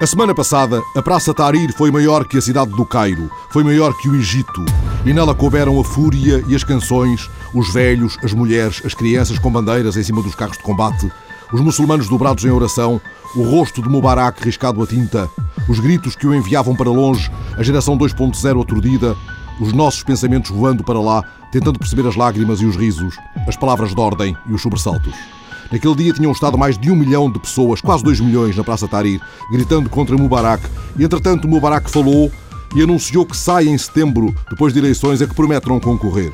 A 0.00 0.06
semana 0.06 0.32
passada, 0.32 0.80
a 0.94 1.02
Praça 1.02 1.34
Tahrir 1.34 1.74
foi 1.76 1.90
maior 1.90 2.24
que 2.24 2.38
a 2.38 2.40
cidade 2.40 2.70
do 2.70 2.86
Cairo, 2.86 3.28
foi 3.50 3.64
maior 3.64 3.92
que 3.98 4.08
o 4.08 4.14
Egito, 4.14 4.64
e 5.04 5.12
nela 5.12 5.34
couberam 5.34 5.80
a 5.80 5.82
fúria 5.82 6.44
e 6.46 6.54
as 6.54 6.62
canções, 6.62 7.28
os 7.52 7.72
velhos, 7.72 8.16
as 8.22 8.32
mulheres, 8.32 8.80
as 8.84 8.94
crianças 8.94 9.40
com 9.40 9.50
bandeiras 9.50 9.96
em 9.96 10.02
cima 10.04 10.22
dos 10.22 10.36
carros 10.36 10.56
de 10.56 10.62
combate, 10.62 11.10
os 11.52 11.60
muçulmanos 11.60 12.08
dobrados 12.08 12.44
em 12.44 12.50
oração, 12.50 13.00
o 13.34 13.42
rosto 13.42 13.82
de 13.82 13.88
Mubarak 13.88 14.40
riscado 14.40 14.80
a 14.80 14.86
tinta, 14.86 15.28
os 15.68 15.80
gritos 15.80 16.14
que 16.14 16.28
o 16.28 16.34
enviavam 16.34 16.76
para 16.76 16.90
longe, 16.90 17.28
a 17.56 17.62
geração 17.64 17.98
2.0 17.98 18.62
aturdida, 18.62 19.16
os 19.60 19.72
nossos 19.72 20.04
pensamentos 20.04 20.52
voando 20.52 20.84
para 20.84 21.00
lá, 21.00 21.24
tentando 21.50 21.76
perceber 21.76 22.06
as 22.06 22.14
lágrimas 22.14 22.60
e 22.60 22.66
os 22.66 22.76
risos, 22.76 23.16
as 23.48 23.56
palavras 23.56 23.92
de 23.92 24.00
ordem 24.00 24.36
e 24.46 24.52
os 24.52 24.62
sobressaltos. 24.62 25.37
Naquele 25.70 25.94
dia 25.94 26.12
tinham 26.12 26.32
estado 26.32 26.56
mais 26.56 26.78
de 26.78 26.90
um 26.90 26.96
milhão 26.96 27.30
de 27.30 27.38
pessoas, 27.38 27.80
quase 27.80 28.02
dois 28.02 28.18
milhões, 28.20 28.56
na 28.56 28.64
Praça 28.64 28.88
Tahrir, 28.88 29.20
gritando 29.50 29.90
contra 29.90 30.16
Mubarak. 30.16 30.62
E 30.98 31.04
entretanto, 31.04 31.46
Mubarak 31.46 31.90
falou 31.90 32.32
e 32.74 32.82
anunciou 32.82 33.26
que 33.26 33.36
sai 33.36 33.68
em 33.68 33.76
setembro, 33.76 34.34
depois 34.50 34.72
de 34.72 34.78
eleições 34.78 35.20
a 35.20 35.26
que 35.26 35.34
promete 35.34 35.68
não 35.68 35.78
concorrer. 35.78 36.32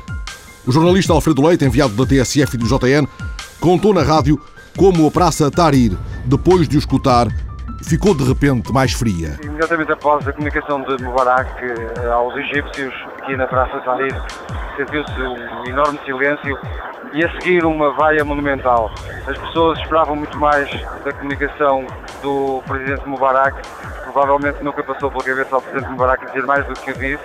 O 0.65 0.71
jornalista 0.71 1.13
Alfredo 1.13 1.45
Leite, 1.45 1.65
enviado 1.65 1.93
da 1.93 2.05
TSF 2.05 2.55
e 2.55 2.57
do 2.57 2.65
JN, 2.65 3.07
contou 3.59 3.93
na 3.93 4.03
rádio 4.03 4.39
como 4.77 5.07
a 5.07 5.11
Praça 5.11 5.51
Tahrir, 5.51 5.97
depois 6.25 6.67
de 6.67 6.77
o 6.77 6.79
escutar, 6.79 7.27
ficou 7.83 8.15
de 8.15 8.23
repente 8.23 8.71
mais 8.73 8.93
fria. 8.93 9.37
Imediatamente 9.43 9.91
após 9.91 10.27
a 10.27 10.33
comunicação 10.33 10.81
de 10.81 11.03
Mubarak 11.03 11.63
eh, 11.63 12.07
aos 12.09 12.35
egípcios 12.35 12.93
aqui 13.25 13.35
na 13.35 13.47
Praça 13.47 13.79
Tahrir, 13.79 14.13
sentiu-se 14.77 15.19
um 15.19 15.65
enorme 15.65 15.99
silêncio 16.05 16.59
e 17.11 17.25
a 17.25 17.31
seguir 17.31 17.65
uma 17.65 17.91
vaia 17.93 18.23
monumental. 18.23 18.91
As 19.25 19.35
pessoas 19.35 19.79
esperavam 19.79 20.15
muito 20.15 20.37
mais 20.37 20.69
da 21.03 21.11
comunicação 21.11 21.87
do 22.21 22.61
Presidente 22.67 23.07
Mubarak, 23.09 23.59
provavelmente 24.03 24.63
nunca 24.63 24.83
passou 24.83 25.09
pela 25.09 25.23
cabeça 25.23 25.55
ao 25.55 25.61
Presidente 25.61 25.89
Mubarak 25.89 26.23
dizer 26.27 26.45
mais 26.45 26.67
do 26.67 26.73
que 26.75 26.93
disse, 26.93 27.23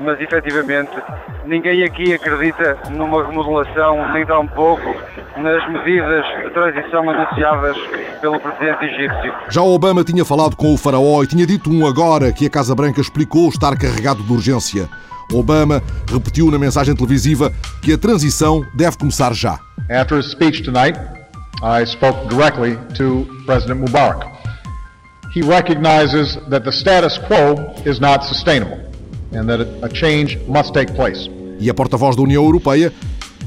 mas 0.00 0.18
efetivamente 0.18 0.92
ninguém 1.44 1.84
aqui 1.84 2.14
acredita 2.14 2.78
numa 2.90 3.26
remodelação, 3.26 4.12
nem 4.14 4.24
tão 4.24 4.46
pouco 4.46 4.94
nas 5.36 5.68
medidas 5.68 6.24
de 6.42 6.50
transição 6.54 7.10
anunciadas 7.10 7.76
pelo 8.22 8.40
Presidente 8.40 8.84
egípcio. 8.86 9.34
Já 9.50 9.60
Obama 9.60 10.02
tinha 10.02 10.24
falado 10.24 10.56
com 10.56 10.72
o 10.72 10.78
faraó 10.78 11.22
e 11.22 11.26
tinha 11.26 11.46
dito 11.46 11.70
um 11.70 11.86
agora 11.86 12.32
que 12.32 12.46
a 12.46 12.50
Casa 12.50 12.74
Branca 12.74 13.02
explicou 13.02 13.50
estar 13.50 13.76
carregado 13.76 14.22
de 14.22 14.32
urgência. 14.32 14.88
Obama 15.32 15.82
repetiu 16.06 16.50
na 16.50 16.58
mensagem 16.58 16.94
televisiva 16.94 17.52
que 17.82 17.92
a 17.92 17.98
transição 17.98 18.64
deve 18.74 18.96
começar 18.96 19.34
já. 19.34 19.58
After 19.90 20.18
his 20.18 20.30
speech 20.30 20.62
tonight, 20.62 20.98
I 21.62 21.84
spoke 21.86 22.28
directly 22.28 22.76
to 22.96 23.26
President 23.46 23.80
Mubarak. 23.80 24.26
He 25.34 25.42
recognizes 25.42 26.36
that 26.48 26.64
the 26.64 26.72
status 26.72 27.18
quo 27.18 27.74
is 27.84 27.98
not 27.98 28.24
sustainable 28.24 28.78
and 29.32 29.46
that 29.46 29.66
a 29.82 29.88
change 29.88 30.38
must 30.46 30.72
take 30.72 30.92
place. 30.92 31.28
E 31.58 31.68
a 31.68 31.74
porta-voz 31.74 32.16
da 32.16 32.22
União 32.22 32.44
Europeia 32.44 32.92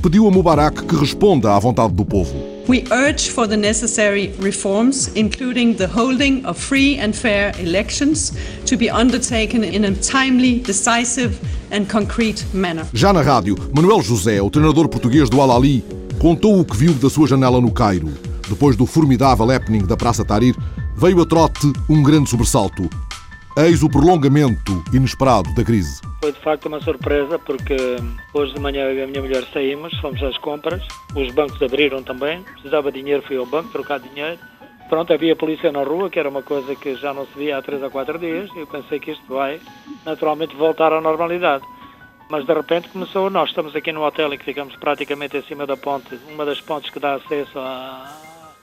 pediu 0.02 0.28
a 0.28 0.32
Mubarak 0.32 0.84
que 0.84 0.96
responda 0.96 1.56
à 1.56 1.60
vontade 1.60 1.94
do 1.94 2.06
povo. 2.06 2.57
We 2.68 2.84
urge 2.92 3.30
for 3.30 3.48
the 3.48 3.56
necessary 3.56 4.34
reforms, 4.40 5.10
including 5.16 5.78
the 5.78 5.88
holding 5.88 6.46
of 6.46 6.58
free 6.58 6.98
and 6.98 7.16
fair 7.16 7.54
elections, 7.60 8.34
to 8.66 8.76
be 8.76 8.90
undertaken 8.90 9.64
in 9.64 9.86
a 9.86 9.96
timely, 9.96 10.60
decisive 10.60 11.40
and 11.72 11.86
concrete 11.88 12.44
manner. 12.54 12.86
Já 12.94 13.14
na 13.14 13.22
rádio, 13.22 13.56
Manuel 13.74 14.02
José, 14.02 14.42
o 14.42 14.50
treinador 14.50 14.90
português 14.90 15.30
do 15.30 15.40
Al-Ali, 15.40 15.82
contou 16.20 16.60
o 16.60 16.66
que 16.66 16.76
viu 16.76 16.94
da 16.94 17.10
sua 17.10 17.26
janela 17.26 17.62
no 17.62 17.72
Cairo. 17.72 18.10
Depois 18.50 18.76
do 18.76 18.86
formidável 18.86 19.50
happening 19.50 19.86
da 19.86 19.96
Praça 19.96 20.26
Tahrir, 20.26 20.56
veio 20.98 21.22
a 21.22 21.26
trote 21.26 21.72
um 21.88 22.04
grande 22.04 22.30
sobressalto. 22.30 22.90
Eis 23.60 23.82
o 23.82 23.90
prolongamento 23.90 24.84
inesperado 24.94 25.52
da 25.56 25.64
crise. 25.64 26.00
Foi 26.22 26.32
de 26.32 26.40
facto 26.42 26.68
uma 26.68 26.80
surpresa 26.80 27.40
porque 27.40 27.76
hoje 28.32 28.54
de 28.54 28.60
manhã 28.60 28.84
eu 28.84 28.94
e 28.94 29.02
a 29.02 29.08
minha 29.08 29.20
mulher 29.20 29.44
saímos, 29.52 29.98
fomos 30.00 30.22
às 30.22 30.38
compras, 30.38 30.80
os 31.16 31.34
bancos 31.34 31.60
abriram 31.64 32.04
também, 32.04 32.44
precisava 32.44 32.92
de 32.92 33.02
dinheiro, 33.02 33.24
fui 33.24 33.36
ao 33.36 33.48
banco 33.48 33.72
trocar 33.72 34.00
dinheiro. 34.00 34.38
Pronto, 34.90 35.12
havia 35.12 35.36
polícia 35.36 35.72
na 35.72 35.82
rua, 35.82 36.08
que 36.08 36.20
era 36.20 36.30
uma 36.30 36.44
coisa 36.44 36.76
que 36.76 36.94
já 36.98 37.12
não 37.16 37.26
se 37.26 37.36
via 37.36 37.58
há 37.58 37.62
três 37.64 37.82
a 37.82 37.90
quatro 37.90 38.20
dias, 38.20 38.48
eu 38.56 38.68
pensei 38.68 39.00
que 39.00 39.10
isto 39.10 39.26
vai 39.28 39.60
naturalmente 40.06 40.56
voltar 40.56 40.94
à 40.94 41.02
normalidade. 41.02 41.64
Mas 42.30 42.46
de 42.46 42.54
repente 42.54 42.90
começou, 42.90 43.28
nós 43.32 43.50
estamos 43.50 43.76
aqui 43.76 43.92
no 43.92 44.04
hotel 44.04 44.32
em 44.36 44.38
que 44.38 44.46
ficamos 44.46 44.76
praticamente 44.76 45.36
em 45.36 45.42
cima 45.42 45.66
da 45.66 45.76
ponte, 45.76 46.16
uma 46.32 46.46
das 46.46 46.62
pontes 46.62 46.92
que 46.92 47.00
dá 47.00 47.16
acesso 47.16 47.58
a 47.58 48.06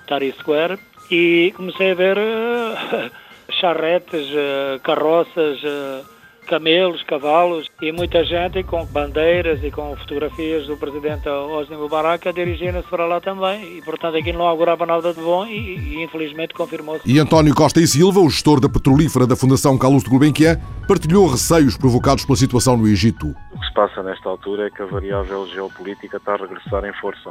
Tari 0.06 0.32
Square, 0.38 0.78
e 1.10 1.52
comecei 1.56 1.90
a 1.90 1.94
ver 1.94 2.16
uh, 2.16 3.23
charretes, 3.50 4.26
uh, 4.30 4.80
carroças, 4.82 5.62
uh, 5.62 6.14
camelos, 6.44 7.02
cavalos 7.02 7.68
e 7.80 7.90
muita 7.90 8.24
gente 8.24 8.62
com 8.62 8.84
bandeiras 8.86 9.62
e 9.62 9.70
com 9.70 9.96
fotografias 9.96 10.66
do 10.66 10.76
presidente 10.76 11.28
Hosni 11.28 11.76
Mubarak 11.76 12.28
a 12.28 12.32
dirigirem-se 12.32 12.88
para 12.88 13.06
lá 13.06 13.20
também. 13.20 13.78
E, 13.78 13.82
portanto, 13.82 14.16
aquilo 14.16 14.38
não 14.38 14.46
augurava 14.46 14.86
nada 14.86 15.12
de 15.12 15.20
bom 15.20 15.46
e, 15.46 15.78
e 15.78 16.02
infelizmente 16.02 16.54
confirmou-se. 16.54 17.10
E 17.10 17.18
António 17.18 17.54
Costa 17.54 17.80
e 17.80 17.86
Silva, 17.86 18.20
o 18.20 18.28
gestor 18.28 18.60
da 18.60 18.68
petrolífera 18.68 19.26
da 19.26 19.36
Fundação 19.36 19.76
Carlos 19.78 20.04
de 20.04 20.10
Gulbenkian, 20.10 20.60
partilhou 20.86 21.26
receios 21.26 21.76
provocados 21.76 22.24
pela 22.24 22.36
situação 22.36 22.76
no 22.76 22.86
Egito. 22.86 23.34
O 23.52 23.58
que 23.58 23.66
se 23.66 23.74
passa 23.74 24.02
nesta 24.02 24.28
altura 24.28 24.66
é 24.66 24.70
que 24.70 24.82
a 24.82 24.86
variável 24.86 25.46
geopolítica 25.46 26.18
está 26.18 26.34
a 26.34 26.36
regressar 26.36 26.84
em 26.84 26.92
força 27.00 27.30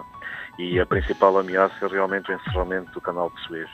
e 0.58 0.80
a 0.80 0.86
principal 0.86 1.38
ameaça 1.38 1.74
é 1.86 1.88
realmente 1.88 2.32
o 2.32 2.36
encerramento 2.36 2.92
do 2.92 3.02
canal 3.02 3.30
de 3.30 3.42
Suez, 3.42 3.70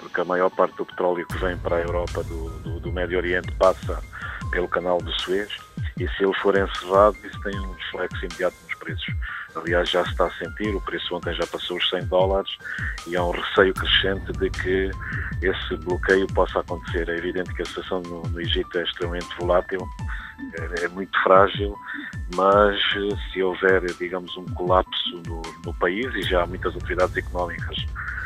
porque 0.00 0.20
a 0.20 0.24
maior 0.24 0.50
parte 0.50 0.76
do 0.76 0.86
petróleo 0.86 1.26
que 1.26 1.38
vem 1.38 1.56
para 1.58 1.76
a 1.76 1.80
Europa 1.80 2.22
do, 2.24 2.50
do, 2.60 2.80
do 2.80 2.92
Médio 2.92 3.18
Oriente 3.18 3.52
passa 3.52 4.02
pelo 4.50 4.68
canal 4.68 4.98
de 4.98 5.12
Suez 5.22 5.48
e 5.98 6.08
se 6.08 6.24
ele 6.24 6.34
for 6.34 6.56
encerrado 6.56 7.16
isso 7.24 7.40
tem 7.40 7.58
um 7.60 7.72
reflexo 7.72 8.24
imediato 8.24 8.56
nos 8.64 8.74
preços. 8.74 9.14
Aliás, 9.54 9.88
já 9.88 10.04
se 10.04 10.10
está 10.10 10.26
a 10.26 10.30
sentir, 10.32 10.74
o 10.74 10.80
preço 10.80 11.14
ontem 11.14 11.32
já 11.34 11.46
passou 11.46 11.76
os 11.76 11.88
100 11.88 12.06
dólares 12.06 12.50
e 13.06 13.16
há 13.16 13.24
um 13.24 13.30
receio 13.30 13.72
crescente 13.72 14.32
de 14.32 14.50
que 14.50 14.90
esse 15.42 15.76
bloqueio 15.84 16.26
possa 16.28 16.60
acontecer. 16.60 17.08
É 17.08 17.16
evidente 17.16 17.54
que 17.54 17.62
a 17.62 17.64
situação 17.64 18.00
no, 18.02 18.22
no 18.22 18.40
Egito 18.40 18.76
é 18.76 18.82
extremamente 18.82 19.28
volátil, 19.38 19.78
é, 20.58 20.84
é, 20.84 20.88
muito 20.88 21.16
frágil, 21.22 21.76
mas 22.34 22.76
se 23.32 23.42
houver, 23.42 23.82
digamos, 23.98 24.36
um 24.36 24.44
colapso 24.46 25.22
no, 25.26 25.42
no 25.64 25.74
país, 25.74 26.06
e 26.14 26.22
já 26.22 26.42
há 26.42 26.46
muitas 26.46 26.74
atividades 26.76 27.16
económicas 27.16 27.76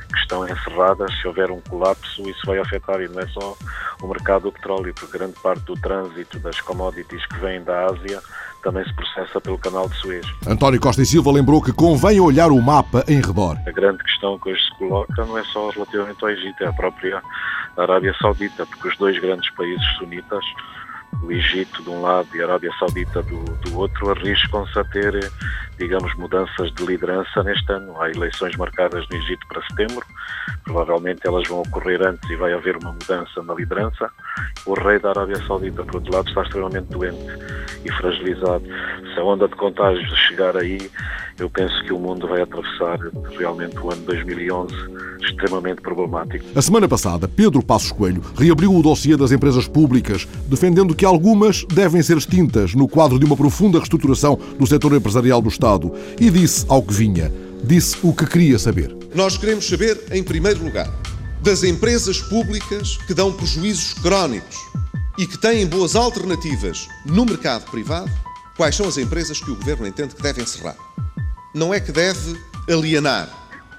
que 0.09 0.19
estão 0.21 0.49
encerradas, 0.49 1.13
se 1.21 1.27
houver 1.27 1.51
um 1.51 1.61
colapso, 1.61 2.29
isso 2.29 2.41
vai 2.47 2.59
afetar, 2.59 3.01
e 3.01 3.09
não 3.09 3.21
é 3.21 3.27
só 3.29 3.57
o 4.03 4.07
mercado 4.07 4.45
do 4.45 4.53
petróleo, 4.53 4.95
porque 4.95 5.19
grande 5.19 5.35
parte 5.43 5.63
do 5.65 5.75
trânsito 5.75 6.39
das 6.39 6.61
commodities 6.61 7.27
que 7.27 7.39
vêm 7.39 7.63
da 7.63 7.87
Ásia 7.87 8.21
também 8.63 8.85
se 8.85 8.95
processa 8.95 9.41
pelo 9.41 9.59
canal 9.59 9.89
de 9.89 9.97
Suez. 9.97 10.27
António 10.47 10.81
Costa 10.81 11.03
e 11.03 11.07
Silva 11.07 11.31
lembrou 11.31 11.63
que 11.63 11.73
convém 11.73 12.21
olhar 12.21 12.51
o 12.51 12.61
mapa 12.61 13.05
em 13.07 13.21
redor. 13.21 13.57
A 13.67 13.71
grande 13.71 14.03
questão 14.03 14.39
que 14.39 14.51
hoje 14.51 14.63
se 14.63 14.79
coloca 14.79 15.25
não 15.25 15.39
é 15.39 15.45
só 15.45 15.71
relativamente 15.71 16.23
ao 16.23 16.31
Egito, 16.31 16.65
é 16.65 16.67
a 16.67 16.73
própria 16.73 17.23
Arábia 17.77 18.15
Saudita, 18.21 18.67
porque 18.67 18.89
os 18.89 18.97
dois 18.97 19.19
grandes 19.21 19.49
países 19.55 19.87
sunitas 19.99 20.45
o 21.23 21.33
Egito 21.33 21.83
de 21.83 21.91
um 21.91 22.01
lado 22.01 22.29
e 22.35 22.41
a 22.41 22.45
Arábia 22.45 22.73
Saudita 22.79 23.23
do, 23.23 23.45
do 23.45 23.79
outro 23.79 24.11
arriscam-se 24.11 24.79
a 24.79 24.85
ter, 24.85 25.15
digamos, 25.79 26.15
mudanças 26.17 26.73
de 26.75 26.85
liderança 26.85 27.43
neste 27.43 27.73
ano. 27.73 28.01
Há 28.01 28.11
eleições 28.11 28.57
marcadas 28.57 29.07
no 29.09 29.17
Egito 29.17 29.47
para 29.49 29.63
setembro, 29.63 30.05
provavelmente 30.65 31.21
elas 31.25 31.47
vão 31.49 31.61
ocorrer 31.61 32.03
antes 32.03 32.29
e 32.29 32.37
vai 32.37 32.53
haver 32.53 32.77
uma 32.77 32.93
mudança 32.93 33.43
na 33.43 33.55
liderança. 33.55 34.11
O 34.67 34.75
rei 34.75 34.99
da 34.99 35.11
Arábia 35.11 35.37
Saudita, 35.47 35.85
por 35.85 35.97
outro 35.97 36.13
lado, 36.13 36.29
está 36.29 36.43
extremamente 36.43 36.87
doente 36.87 37.27
e 37.85 37.93
fragilizado. 37.93 38.65
Se 39.15 39.21
a 39.21 39.25
onda 39.25 39.49
de 39.49 39.55
contágios 39.55 40.13
chegar 40.27 40.57
aí, 40.57 40.91
eu 41.39 41.49
penso 41.49 41.83
que 41.85 41.93
o 41.93 41.99
mundo 41.99 42.27
vai 42.27 42.43
atravessar 42.43 42.99
realmente 43.39 43.79
o 43.79 43.93
ano 43.93 44.03
2011 44.03 44.75
extremamente 45.21 45.81
problemático. 45.81 46.45
A 46.55 46.63
semana 46.63 46.89
passada, 46.89 47.29
Pedro 47.29 47.63
Passos 47.65 47.93
Coelho 47.93 48.23
reabriu 48.37 48.75
o 48.75 48.83
dossiê 48.83 49.17
das 49.17 49.33
empresas 49.33 49.69
públicas, 49.69 50.27
defendendo 50.47 50.95
que 50.95 51.05
algumas 51.05 51.65
devem 51.65 52.03
ser 52.03 52.17
extintas 52.17 52.75
no 52.75 52.89
quadro 52.89 53.19
de 53.19 53.25
uma 53.25 53.37
profunda 53.37 53.79
reestruturação 53.79 54.39
do 54.59 54.67
setor 54.67 54.95
empresarial 54.95 55.41
do 55.41 55.49
Estado 55.49 55.68
e 56.21 56.31
disse 56.31 56.65
ao 56.69 56.83
que 56.83 56.95
vinha, 56.95 57.33
disse 57.63 57.97
o 58.03 58.13
que 58.13 58.27
queria 58.27 58.59
saber. 58.59 58.95
Nós 59.15 59.37
queremos 59.37 59.67
saber, 59.67 60.05
em 60.13 60.23
primeiro 60.23 60.63
lugar, 60.63 60.89
das 61.43 61.63
empresas 61.63 62.21
públicas 62.21 62.99
que 63.07 63.15
dão 63.15 63.33
prejuízos 63.33 63.95
crónicos 63.95 64.57
e 65.19 65.27
que 65.27 65.39
têm 65.39 65.67
boas 65.67 65.97
alternativas 65.97 66.87
no 67.05 67.25
mercado 67.25 67.71
privado, 67.71 68.11
quais 68.57 68.75
são 68.75 68.87
as 68.87 68.99
empresas 68.99 69.41
que 69.41 69.51
o 69.51 69.57
Governo 69.57 69.87
entende 69.87 70.15
que 70.15 70.23
devem 70.23 70.45
encerrar. 70.45 70.77
Não 71.55 71.73
é 71.73 71.81
que 71.81 71.93
deve 71.93 72.39
alienar, 72.69 73.29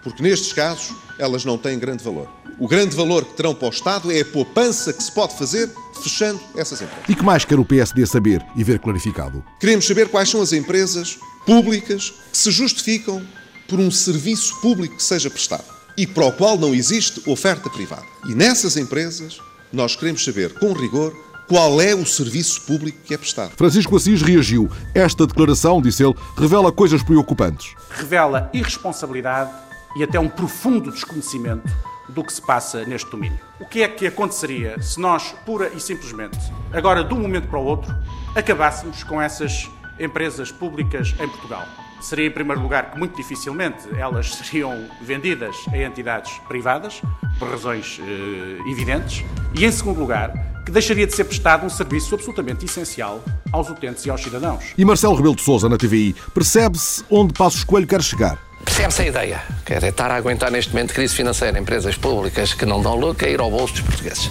porque 0.03 0.23
nestes 0.23 0.53
casos 0.53 0.93
elas 1.17 1.45
não 1.45 1.57
têm 1.57 1.77
grande 1.77 2.03
valor. 2.03 2.38
O 2.59 2.67
grande 2.67 2.93
valor 2.93 3.23
que 3.23 3.35
terão 3.35 3.55
para 3.55 3.67
o 3.67 3.71
Estado 3.71 4.11
é 4.11 4.19
a 4.19 4.25
poupança 4.25 4.91
que 4.91 5.01
se 5.01 5.11
pode 5.11 5.37
fazer 5.37 5.69
fechando 6.03 6.39
essas 6.57 6.81
empresas. 6.81 7.05
E 7.07 7.15
que 7.15 7.23
mais 7.23 7.45
quer 7.45 7.57
o 7.57 7.63
PSD 7.63 8.05
saber 8.05 8.45
e 8.55 8.63
ver 8.63 8.79
clarificado? 8.79 9.43
Queremos 9.59 9.87
saber 9.87 10.09
quais 10.09 10.29
são 10.29 10.41
as 10.41 10.51
empresas 10.51 11.17
públicas 11.45 12.13
que 12.31 12.37
se 12.37 12.51
justificam 12.51 13.25
por 13.67 13.79
um 13.79 13.89
serviço 13.89 14.59
público 14.59 14.97
que 14.97 15.03
seja 15.03 15.29
prestado 15.29 15.63
e 15.97 16.05
para 16.05 16.25
o 16.25 16.31
qual 16.33 16.57
não 16.57 16.75
existe 16.75 17.21
oferta 17.29 17.69
privada. 17.69 18.05
E 18.27 18.35
nessas 18.35 18.75
empresas 18.75 19.39
Nós 19.71 19.95
queremos 19.95 20.23
saber, 20.25 20.55
com 20.55 20.73
rigor, 20.73 21.15
qual 21.47 21.79
é 21.79 21.93
o 21.93 22.03
serviço 22.03 22.61
público 22.61 22.97
que 23.05 23.13
é 23.13 23.17
prestado. 23.17 23.51
Francisco 23.55 23.95
Assis 23.95 24.21
reagiu. 24.21 24.67
Esta 24.95 25.27
declaração, 25.27 25.79
disse 25.79 26.03
ele, 26.03 26.15
revela 26.35 26.71
coisas 26.71 27.03
preocupantes. 27.03 27.75
Revela 27.91 28.49
irresponsabilidade 28.51 29.51
e 29.95 30.03
até 30.03 30.19
um 30.19 30.27
profundo 30.27 30.91
desconhecimento 30.91 31.69
do 32.09 32.23
que 32.23 32.33
se 32.33 32.41
passa 32.41 32.85
neste 32.85 33.09
domínio. 33.09 33.39
O 33.59 33.65
que 33.65 33.83
é 33.83 33.87
que 33.87 34.07
aconteceria 34.07 34.81
se 34.81 34.99
nós, 34.99 35.33
pura 35.45 35.69
e 35.75 35.79
simplesmente, 35.79 36.37
agora 36.73 37.03
de 37.03 37.13
um 37.13 37.19
momento 37.19 37.47
para 37.47 37.59
o 37.59 37.65
outro, 37.65 37.95
acabássemos 38.35 39.03
com 39.03 39.21
essas 39.21 39.69
empresas 39.99 40.51
públicas 40.51 41.15
em 41.19 41.27
Portugal? 41.27 41.65
Seria, 42.01 42.27
em 42.27 42.31
primeiro 42.31 42.61
lugar, 42.61 42.91
que 42.91 42.97
muito 42.97 43.15
dificilmente 43.17 43.87
elas 43.97 44.35
seriam 44.45 44.87
vendidas 45.01 45.55
a 45.71 45.77
entidades 45.77 46.31
privadas, 46.47 47.01
por 47.37 47.49
razões 47.49 47.99
eh, 48.01 48.69
evidentes, 48.71 49.25
e, 49.53 49.65
em 49.65 49.71
segundo 49.71 49.99
lugar, 49.99 50.31
que 50.65 50.71
deixaria 50.71 51.05
de 51.05 51.13
ser 51.13 51.25
prestado 51.25 51.65
um 51.65 51.69
serviço 51.69 52.15
absolutamente 52.15 52.65
essencial 52.65 53.23
aos 53.51 53.69
utentes 53.69 54.05
e 54.05 54.09
aos 54.09 54.21
cidadãos. 54.21 54.73
E 54.77 54.85
Marcelo 54.85 55.15
Rebelo 55.15 55.35
de 55.35 55.41
Sousa 55.41 55.67
na 55.67 55.77
TVI, 55.77 56.15
percebe-se 56.33 57.03
onde 57.09 57.33
Passos 57.33 57.63
Coelho 57.63 57.87
quer 57.87 58.01
chegar? 58.01 58.48
Percebe-se 58.69 59.01
a 59.01 59.05
ideia. 59.07 59.43
Quer 59.65 59.83
é 59.83 59.89
estar 59.89 60.11
a 60.11 60.15
aguentar 60.15 60.51
neste 60.51 60.71
momento 60.71 60.93
crise 60.93 61.15
financeira 61.15 61.57
empresas 61.57 61.95
públicas 61.95 62.53
que 62.53 62.65
não 62.65 62.79
dão 62.81 62.95
lucro 62.95 63.25
a 63.25 63.29
ir 63.29 63.39
ao 63.39 63.49
bolso 63.49 63.73
dos 63.73 63.81
portugueses. 63.81 64.29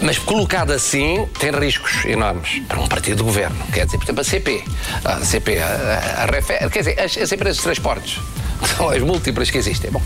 Mas 0.00 0.18
colocado 0.18 0.70
assim, 0.70 1.26
tem 1.40 1.50
riscos 1.50 2.04
enormes 2.04 2.62
para 2.68 2.78
um 2.78 2.86
partido 2.86 3.16
de 3.16 3.22
governo. 3.24 3.56
Quer 3.72 3.86
dizer, 3.86 3.98
por 3.98 4.04
exemplo, 4.04 4.20
a 4.20 4.24
CP, 4.24 4.64
a 5.04 5.24
CP, 5.24 5.58
a, 5.58 6.22
a 6.22 6.26
Refer, 6.26 6.70
quer 6.70 6.78
dizer, 6.78 7.00
as, 7.00 7.16
as, 7.18 7.32
empresas 7.32 7.56
de 7.56 7.62
transportes, 7.64 8.20
são 8.76 8.88
as 8.88 9.02
múltiplas 9.02 9.50
que 9.50 9.58
existem, 9.58 9.90
bom, 9.90 10.02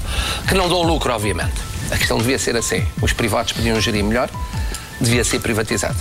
que 0.49 0.55
não 0.55 0.69
dão 0.69 0.83
lucro, 0.83 1.13
obviamente. 1.13 1.61
A 1.91 1.99
questão 1.99 2.17
devia 2.17 2.39
ser 2.39 2.57
assim. 2.57 2.85
Os 3.03 3.13
privados 3.13 3.53
podiam 3.53 3.79
gerir 3.79 4.03
melhor, 4.03 4.31
devia 5.01 5.23
ser 5.23 5.41
privatizado. 5.41 5.99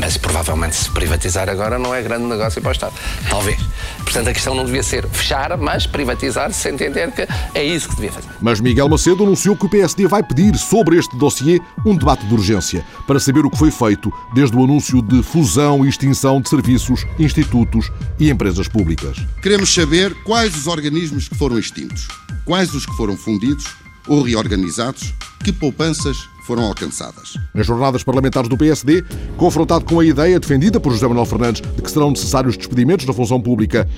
Mas 0.00 0.16
provavelmente 0.16 0.76
se 0.76 0.90
privatizar 0.90 1.48
agora 1.50 1.78
não 1.78 1.94
é 1.94 2.00
grande 2.00 2.24
negócio 2.24 2.60
para 2.62 2.70
o 2.70 2.72
Estado. 2.72 2.94
Talvez. 3.28 3.60
Portanto, 3.98 4.28
a 4.28 4.32
questão 4.32 4.54
não 4.54 4.64
devia 4.64 4.82
ser 4.82 5.06
fechar, 5.08 5.56
mas 5.58 5.86
privatizar, 5.86 6.50
sem 6.52 6.72
entender 6.72 7.12
que 7.12 7.28
é 7.54 7.62
isso 7.62 7.88
que 7.90 7.96
devia 7.96 8.10
fazer. 8.10 8.28
Mas 8.40 8.60
Miguel 8.60 8.88
Macedo 8.88 9.22
anunciou 9.24 9.54
que 9.54 9.66
o 9.66 9.68
PSD 9.68 10.06
vai 10.06 10.22
pedir 10.22 10.56
sobre 10.56 10.96
este 10.96 11.14
dossiê 11.16 11.60
um 11.84 11.94
debate 11.94 12.26
de 12.26 12.32
urgência 12.32 12.84
para 13.06 13.20
saber 13.20 13.44
o 13.44 13.50
que 13.50 13.58
foi 13.58 13.70
feito 13.70 14.10
desde 14.34 14.56
o 14.56 14.64
anúncio 14.64 15.02
de 15.02 15.22
fusão 15.22 15.84
e 15.84 15.88
extinção 15.88 16.40
de 16.40 16.48
serviços, 16.48 17.06
institutos 17.18 17.92
e 18.18 18.30
empresas 18.30 18.68
públicas. 18.68 19.18
Queremos 19.42 19.72
saber 19.72 20.14
quais 20.24 20.56
os 20.56 20.66
organismos 20.66 21.28
que 21.28 21.36
foram 21.36 21.58
extintos, 21.58 22.08
quais 22.46 22.74
os 22.74 22.86
que 22.86 22.96
foram 22.96 23.16
fundidos 23.18 23.66
ou 24.08 24.22
reorganizados, 24.22 25.12
que 25.44 25.52
poupanças 25.52 26.16
foram 26.50 26.64
alcançadas. 26.64 27.34
Nas 27.54 27.64
jornadas 27.64 28.02
parlamentares 28.02 28.48
do 28.48 28.58
PSD, 28.58 29.04
confrontado 29.36 29.84
com 29.84 30.00
a 30.00 30.04
ideia 30.04 30.40
defendida 30.40 30.80
por 30.80 30.90
José 30.90 31.06
Manuel 31.06 31.24
Fernandes 31.24 31.62
de 31.62 31.80
que 31.80 31.88
serão 31.88 32.10
necessários 32.10 32.56
despedimentos 32.56 33.06
na 33.06 33.12
função 33.12 33.40
pública, 33.40 33.88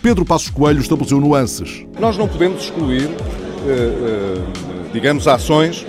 Pedro 0.00 0.24
Passos 0.24 0.48
Coelho 0.48 0.80
estabeleceu 0.80 1.20
nuances. 1.20 1.84
Nós 1.98 2.16
não 2.16 2.28
podemos 2.28 2.62
excluir, 2.62 3.10
digamos, 4.92 5.26
ações 5.26 5.84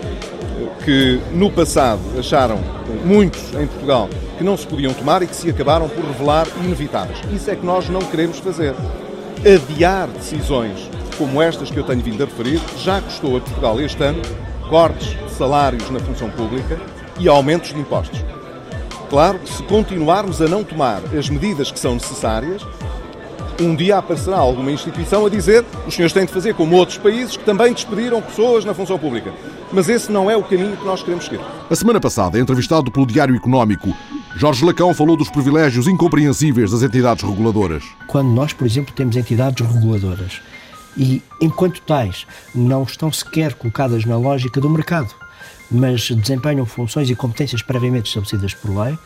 que 0.83 1.19
no 1.31 1.51
passado 1.51 2.01
acharam 2.17 2.59
muitos 3.05 3.53
em 3.53 3.67
Portugal 3.67 4.09
que 4.39 4.43
não 4.43 4.57
se 4.57 4.65
podiam 4.65 4.95
tomar 4.95 5.21
e 5.21 5.27
que 5.27 5.35
se 5.35 5.47
acabaram 5.47 5.87
por 5.87 6.03
revelar 6.03 6.47
inevitáveis. 6.63 7.19
Isso 7.31 7.51
é 7.51 7.55
que 7.55 7.63
nós 7.63 7.87
não 7.87 8.01
queremos 8.01 8.39
fazer. 8.39 8.73
Adiar 9.45 10.07
decisões 10.07 10.89
como 11.19 11.39
estas 11.39 11.69
que 11.69 11.77
eu 11.77 11.83
tenho 11.83 12.01
vindo 12.01 12.23
a 12.23 12.25
referir 12.25 12.59
já 12.79 12.99
custou 12.99 13.37
a 13.37 13.41
Portugal 13.41 13.79
este 13.79 14.01
ano 14.01 14.19
cortes 14.73 15.09
de 15.09 15.29
salários 15.29 15.87
na 15.91 15.99
função 15.99 16.31
pública 16.31 16.81
e 17.19 17.27
aumentos 17.27 17.71
de 17.71 17.79
impostos. 17.79 18.19
Claro 19.07 19.37
que 19.37 19.53
se 19.53 19.61
continuarmos 19.61 20.41
a 20.41 20.47
não 20.47 20.63
tomar 20.63 20.99
as 21.15 21.29
medidas 21.29 21.69
que 21.69 21.79
são 21.79 21.93
necessárias, 21.93 22.65
um 23.61 23.75
dia 23.75 23.99
aparecerá 23.99 24.37
alguma 24.37 24.71
instituição 24.71 25.27
a 25.27 25.29
dizer 25.29 25.63
os 25.85 25.93
senhores 25.93 26.11
têm 26.11 26.25
de 26.25 26.33
fazer 26.33 26.55
como 26.55 26.75
outros 26.75 26.97
países 26.97 27.37
que 27.37 27.43
também 27.43 27.71
despediram 27.71 28.19
pessoas 28.19 28.65
na 28.65 28.73
função 28.73 28.97
pública. 28.97 29.31
Mas 29.71 29.87
esse 29.89 30.11
não 30.11 30.27
é 30.27 30.35
o 30.35 30.41
caminho 30.41 30.75
que 30.75 30.85
nós 30.85 31.03
queremos 31.03 31.25
seguir. 31.25 31.41
A 31.69 31.75
semana 31.75 32.01
passada, 32.01 32.39
entrevistado 32.39 32.91
pelo 32.91 33.05
Diário 33.05 33.35
Económico, 33.35 33.95
Jorge 34.37 34.65
Lacão 34.65 34.91
falou 34.95 35.15
dos 35.15 35.29
privilégios 35.29 35.87
incompreensíveis 35.87 36.71
das 36.71 36.81
entidades 36.81 37.23
reguladoras. 37.23 37.83
Quando 38.07 38.31
nós, 38.31 38.53
por 38.53 38.65
exemplo, 38.65 38.91
temos 38.91 39.15
entidades 39.15 39.63
reguladoras 39.67 40.41
e, 40.97 41.21
enquanto 41.41 41.81
tais, 41.81 42.25
não 42.53 42.83
estão 42.83 43.11
sequer 43.11 43.53
colocadas 43.53 44.05
na 44.05 44.17
lógica 44.17 44.61
do 44.61 44.69
mercado, 44.69 45.13
mas 45.69 46.09
desempenham 46.09 46.65
funções 46.65 47.09
e 47.09 47.15
competências 47.15 47.61
previamente 47.61 48.07
estabelecidas 48.07 48.53
por 48.53 48.77
lei. 48.77 48.97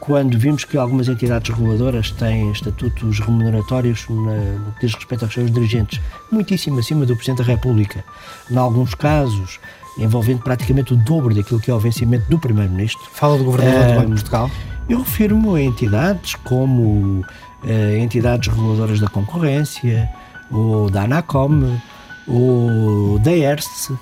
Quando 0.00 0.38
vimos 0.38 0.64
que 0.64 0.76
algumas 0.76 1.08
entidades 1.08 1.54
reguladoras 1.54 2.10
têm 2.10 2.50
estatutos 2.52 3.20
remuneratórios 3.20 4.06
no 4.08 4.74
que 4.78 4.86
diz 4.86 4.94
respeito 4.94 5.24
aos 5.24 5.32
seus 5.32 5.50
dirigentes, 5.50 6.00
muitíssimo 6.30 6.78
acima 6.78 7.06
do 7.06 7.16
Presidente 7.16 7.38
da 7.38 7.44
República, 7.44 8.04
em 8.50 8.56
alguns 8.56 8.94
casos 8.94 9.58
envolvendo 9.98 10.42
praticamente 10.42 10.92
o 10.92 10.96
dobro 10.96 11.34
daquilo 11.34 11.60
que 11.60 11.70
é 11.70 11.74
o 11.74 11.78
vencimento 11.78 12.28
do 12.28 12.38
Primeiro-Ministro. 12.38 13.08
Fala 13.12 13.38
do 13.38 13.44
Governador 13.44 13.86
do 13.86 13.94
Banco 13.94 14.06
de 14.06 14.14
Portugal? 14.14 14.50
Eu 14.88 14.98
refiro-me 14.98 15.56
a 15.56 15.62
entidades 15.62 16.34
como 16.36 17.24
uh, 17.64 17.96
entidades 17.98 18.48
reguladoras 18.48 19.00
da 19.00 19.08
concorrência, 19.08 20.08
ou 20.54 20.88
da 20.88 21.02
ANACOM, 21.02 21.78
ou 22.26 23.18
da 23.18 23.32
ERST, 23.32 23.92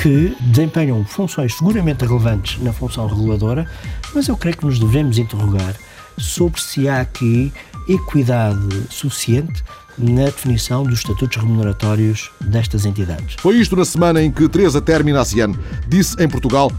que 0.00 0.36
desempenham 0.40 1.04
funções 1.04 1.54
seguramente 1.54 2.04
relevantes 2.04 2.62
na 2.62 2.72
função 2.72 3.06
reguladora, 3.06 3.66
mas 4.14 4.28
eu 4.28 4.36
creio 4.36 4.56
que 4.56 4.64
nos 4.64 4.78
devemos 4.78 5.18
interrogar 5.18 5.74
sobre 6.18 6.60
se 6.60 6.88
há 6.88 7.00
aqui 7.00 7.52
equidade 7.88 8.84
suficiente 8.90 9.62
na 9.98 10.24
definição 10.24 10.82
dos 10.82 10.98
estatutos 10.98 11.36
remuneratórios 11.36 12.30
destas 12.40 12.84
entidades. 12.84 13.36
Foi 13.38 13.56
isto 13.56 13.74
na 13.74 13.84
semana 13.84 14.22
em 14.22 14.30
que 14.30 14.48
Teresa 14.48 14.80
Terminacian 14.80 15.52
disse 15.88 16.22
em 16.22 16.28
Portugal 16.28 16.70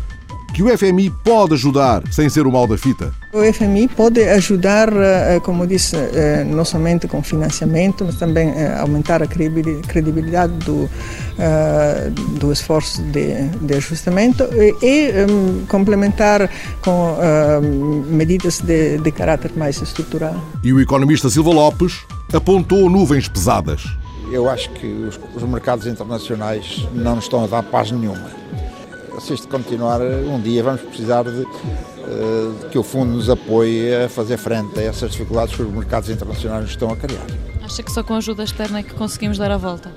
que 0.53 0.63
o 0.63 0.77
FMI 0.77 1.09
pode 1.09 1.53
ajudar 1.53 2.03
sem 2.11 2.29
ser 2.29 2.47
o 2.47 2.51
mal 2.51 2.67
da 2.67 2.77
fita? 2.77 3.13
O 3.33 3.53
FMI 3.53 3.87
pode 3.87 4.23
ajudar, 4.23 4.91
eh, 4.91 5.39
como 5.41 5.67
disse, 5.67 5.95
eh, 5.95 6.43
não 6.43 6.65
somente 6.65 7.07
com 7.07 7.21
financiamento, 7.21 8.03
mas 8.05 8.15
também 8.15 8.49
eh, 8.49 8.75
aumentar 8.79 9.21
a 9.21 9.27
credibilidade 9.27 10.53
do, 10.65 10.89
do 12.39 12.51
esforço 12.51 13.01
de, 13.03 13.47
de 13.61 13.75
ajustamento 13.75 14.43
e, 14.81 15.11
um, 15.29 15.65
complementar 15.67 16.49
com 16.81 17.17
medidas 18.09 18.59
de, 18.59 18.97
de 18.97 19.11
caráter 19.11 19.51
mais 19.55 19.81
estrutural. 19.81 20.35
E 20.63 20.73
o 20.73 20.79
economista 20.79 21.29
Silva 21.29 21.51
Lopes 21.51 21.99
apontou 22.33 22.89
nuvens 22.89 23.27
pesadas. 23.27 23.83
Eu 24.31 24.49
acho 24.49 24.69
que 24.71 24.87
os, 24.87 25.19
os 25.35 25.43
mercados 25.43 25.85
internacionais 25.85 26.87
não 26.93 27.15
nos 27.15 27.25
estão 27.25 27.43
a 27.43 27.47
dar 27.47 27.63
paz 27.63 27.91
nenhuma 27.91 28.37
se 29.19 29.33
isto 29.33 29.47
continuar, 29.47 29.99
um 30.01 30.39
dia 30.39 30.63
vamos 30.63 30.81
precisar 30.81 31.23
de, 31.23 31.41
eh, 31.41 31.45
de, 32.61 32.69
que 32.69 32.77
o 32.77 32.83
fundo 32.83 33.13
nos 33.13 33.29
apoie 33.29 34.05
a 34.05 34.09
fazer 34.09 34.37
frente 34.37 34.79
a 34.79 34.83
essas 34.83 35.11
dificuldades 35.11 35.55
que 35.55 35.61
os 35.61 35.71
mercados 35.71 36.09
internacionais 36.09 36.61
nos 36.63 36.71
estão 36.71 36.89
a 36.91 36.95
criar. 36.95 37.25
Acha 37.63 37.83
que 37.83 37.91
só 37.91 38.03
com 38.03 38.13
ajuda 38.15 38.43
externa 38.43 38.79
é 38.79 38.83
que 38.83 38.93
conseguimos 38.93 39.37
dar 39.37 39.51
a 39.51 39.57
volta? 39.57 39.91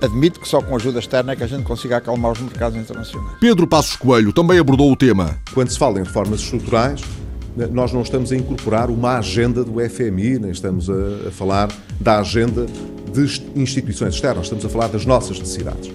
Admito 0.00 0.40
que 0.40 0.48
só 0.48 0.62
com 0.62 0.76
ajuda 0.76 0.98
externa 0.98 1.32
é 1.32 1.36
que 1.36 1.42
a 1.42 1.46
gente 1.46 1.64
consiga 1.64 1.98
acalmar 1.98 2.32
os 2.32 2.40
mercados 2.40 2.78
internacionais. 2.78 3.36
Pedro 3.40 3.66
Passos 3.66 3.96
Coelho 3.96 4.32
também 4.32 4.58
abordou 4.58 4.90
o 4.90 4.96
tema. 4.96 5.38
Quando 5.52 5.70
se 5.70 5.78
fala 5.78 6.00
em 6.00 6.04
reformas 6.04 6.40
estruturais, 6.40 7.02
nós 7.70 7.92
não 7.92 8.02
estamos 8.02 8.32
a 8.32 8.36
incorporar 8.36 8.90
uma 8.90 9.18
agenda 9.18 9.62
do 9.64 9.74
FMI, 9.90 10.38
nem 10.38 10.50
estamos 10.50 10.88
a, 10.88 11.28
a 11.28 11.30
falar 11.30 11.68
da 11.98 12.20
agenda 12.20 12.66
de 13.12 13.60
instituições 13.60 14.14
externas, 14.14 14.44
estamos 14.44 14.64
a 14.64 14.68
falar 14.68 14.88
das 14.88 15.04
nossas 15.04 15.38
necessidades. 15.38 15.90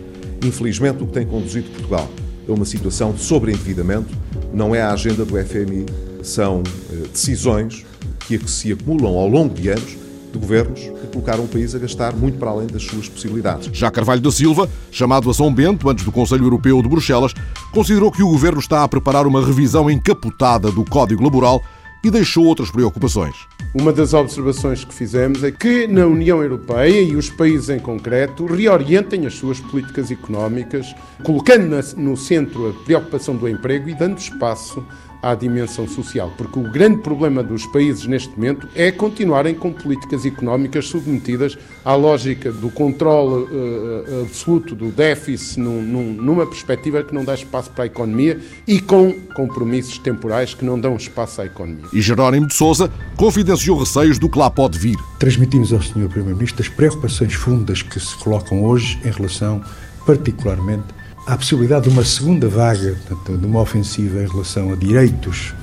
Infelizmente, 0.45 1.03
o 1.03 1.07
que 1.07 1.13
tem 1.13 1.25
conduzido 1.25 1.69
Portugal 1.71 2.07
a 2.47 2.51
uma 2.51 2.65
situação 2.65 3.11
de 3.11 3.21
sobreendividamento 3.21 4.15
não 4.53 4.75
é 4.75 4.81
a 4.81 4.91
agenda 4.91 5.25
do 5.25 5.35
FMI, 5.43 5.85
são 6.21 6.61
eh, 6.91 7.07
decisões 7.11 7.83
que 8.27 8.39
se 8.49 8.71
acumulam 8.71 9.17
ao 9.17 9.27
longo 9.27 9.53
de 9.53 9.69
anos 9.69 9.97
de 10.31 10.39
governos 10.39 10.79
que 10.79 11.07
colocaram 11.07 11.45
o 11.45 11.47
país 11.47 11.73
a 11.73 11.79
gastar 11.79 12.13
muito 12.13 12.37
para 12.37 12.51
além 12.51 12.67
das 12.67 12.83
suas 12.83 13.07
possibilidades. 13.07 13.69
Já 13.73 13.89
Carvalho 13.89 14.21
da 14.21 14.31
Silva, 14.31 14.69
chamado 14.91 15.29
a 15.29 15.33
São 15.33 15.53
Bento 15.53 15.89
antes 15.89 16.03
do 16.03 16.11
Conselho 16.11 16.43
Europeu 16.45 16.81
de 16.81 16.89
Bruxelas, 16.89 17.33
considerou 17.71 18.11
que 18.11 18.21
o 18.21 18.29
governo 18.29 18.59
está 18.59 18.83
a 18.83 18.87
preparar 18.87 19.25
uma 19.25 19.43
revisão 19.43 19.89
encapotada 19.89 20.71
do 20.71 20.83
Código 20.85 21.23
Laboral 21.23 21.63
e 22.03 22.11
deixou 22.11 22.45
outras 22.45 22.69
preocupações. 22.69 23.35
Uma 23.77 23.91
das 23.91 24.13
observações 24.13 24.85
que 24.85 24.93
fizemos 24.93 25.43
é 25.43 25.51
que 25.51 25.85
na 25.85 26.05
União 26.05 26.41
Europeia 26.41 27.01
e 27.01 27.13
os 27.13 27.29
países 27.29 27.67
em 27.67 27.77
concreto 27.77 28.45
reorientem 28.45 29.25
as 29.25 29.33
suas 29.33 29.59
políticas 29.59 30.09
económicas, 30.09 30.95
colocando 31.25 31.77
no 31.97 32.15
centro 32.15 32.69
a 32.69 32.85
preocupação 32.85 33.35
do 33.35 33.49
emprego 33.49 33.89
e 33.89 33.93
dando 33.93 34.17
espaço 34.17 34.81
à 35.21 35.35
dimensão 35.35 35.87
social, 35.87 36.31
porque 36.37 36.59
o 36.59 36.63
grande 36.63 37.01
problema 37.01 37.43
dos 37.43 37.65
países 37.67 38.05
neste 38.05 38.29
momento 38.35 38.67
é 38.75 38.91
continuarem 38.91 39.55
com 39.55 39.71
políticas 39.71 40.25
económicas 40.25 40.87
submetidas 40.87 41.57
à 41.83 41.95
lógica 41.95 42.51
do 42.51 42.69
controle 42.69 43.43
uh, 43.43 44.21
absoluto 44.23 44.75
do 44.75 44.91
déficit 44.91 45.59
num, 45.59 45.81
num, 45.81 46.13
numa 46.13 46.45
perspectiva 46.45 47.03
que 47.03 47.13
não 47.13 47.23
dá 47.23 47.33
espaço 47.33 47.69
para 47.71 47.83
a 47.83 47.87
economia 47.87 48.39
e 48.67 48.79
com 48.79 49.13
compromissos 49.35 49.97
temporais 49.97 50.53
que 50.53 50.63
não 50.63 50.79
dão 50.79 50.95
espaço 50.95 51.41
à 51.41 51.45
economia. 51.45 51.85
E 51.91 52.01
Jerónimo 52.01 52.47
de 52.47 52.53
Sousa 52.53 52.91
confidenciou 53.15 53.77
receios 53.77 54.19
do 54.19 54.29
que 54.29 54.37
lá 54.37 54.49
pode 54.49 54.77
vir. 54.77 54.97
Transmitimos 55.19 55.73
ao 55.73 55.81
Sr. 55.81 56.07
Primeiro-Ministro 56.09 56.61
as 56.61 56.69
preocupações 56.69 57.33
fundas 57.33 57.81
que 57.81 57.99
se 57.99 58.15
colocam 58.17 58.63
hoje 58.63 58.99
em 59.03 59.11
relação, 59.11 59.61
particularmente, 60.05 60.94
à 61.25 61.35
possibilidade 61.35 61.89
de 61.89 61.89
uma 61.89 62.03
segunda 62.03 62.47
vaga, 62.47 62.95
portanto, 63.07 63.39
de 63.39 63.45
uma 63.45 63.61
ofensiva 63.61 64.21
em 64.21 64.27
relação 64.27 64.71
a 64.71 64.75
direitos 64.75 65.53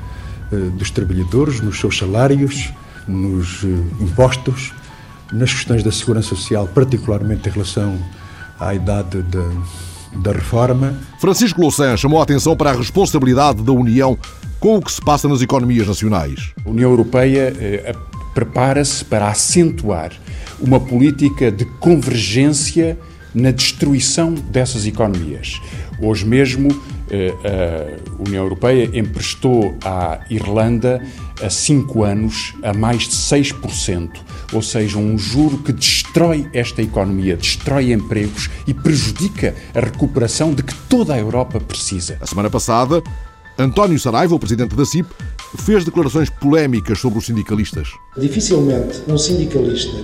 eh, 0.52 0.56
dos 0.76 0.90
trabalhadores, 0.90 1.60
nos 1.60 1.78
seus 1.78 1.96
salários, 1.96 2.72
nos 3.06 3.62
eh, 3.64 3.68
impostos, 4.00 4.72
nas 5.32 5.52
questões 5.52 5.82
da 5.82 5.92
segurança 5.92 6.30
social, 6.30 6.68
particularmente 6.68 7.48
em 7.48 7.52
relação 7.52 7.98
à 8.58 8.74
idade 8.74 9.22
da, 9.22 9.48
da 10.16 10.32
reforma. 10.32 10.94
Francisco 11.20 11.60
Louçã 11.60 11.96
chamou 11.96 12.20
a 12.20 12.24
atenção 12.24 12.56
para 12.56 12.70
a 12.70 12.74
responsabilidade 12.74 13.62
da 13.62 13.72
União 13.72 14.18
com 14.58 14.76
o 14.76 14.82
que 14.82 14.92
se 14.92 15.00
passa 15.00 15.28
nas 15.28 15.42
economias 15.42 15.86
nacionais. 15.86 16.52
A 16.64 16.70
União 16.70 16.90
Europeia 16.90 17.54
eh, 17.58 17.94
prepara-se 18.34 19.04
para 19.04 19.28
acentuar 19.28 20.12
uma 20.60 20.80
política 20.80 21.50
de 21.50 21.64
convergência 21.64 22.98
na 23.34 23.50
destruição 23.50 24.34
dessas 24.34 24.86
economias. 24.86 25.60
Hoje 26.00 26.26
mesmo, 26.26 26.68
eh, 27.10 27.34
a 27.44 28.22
União 28.28 28.42
Europeia 28.42 28.90
emprestou 28.92 29.76
à 29.84 30.20
Irlanda 30.30 31.00
a 31.42 31.50
cinco 31.50 32.04
anos 32.04 32.54
a 32.62 32.72
mais 32.72 33.02
de 33.02 33.14
6%, 33.14 34.10
ou 34.52 34.62
seja, 34.62 34.98
um 34.98 35.18
juro 35.18 35.58
que 35.58 35.72
destrói 35.72 36.48
esta 36.52 36.82
economia, 36.82 37.36
destrói 37.36 37.92
empregos 37.92 38.48
e 38.66 38.74
prejudica 38.74 39.54
a 39.74 39.80
recuperação 39.80 40.54
de 40.54 40.62
que 40.62 40.74
toda 40.88 41.14
a 41.14 41.18
Europa 41.18 41.60
precisa. 41.60 42.16
A 42.20 42.26
semana 42.26 42.48
passada, 42.48 43.02
António 43.58 43.98
Saraiva, 43.98 44.34
o 44.34 44.38
presidente 44.38 44.74
da 44.74 44.84
CIP, 44.84 45.08
fez 45.58 45.84
declarações 45.84 46.30
polémicas 46.30 46.98
sobre 46.98 47.18
os 47.18 47.26
sindicalistas. 47.26 47.88
Dificilmente 48.16 49.02
um 49.06 49.18
sindicalista 49.18 49.96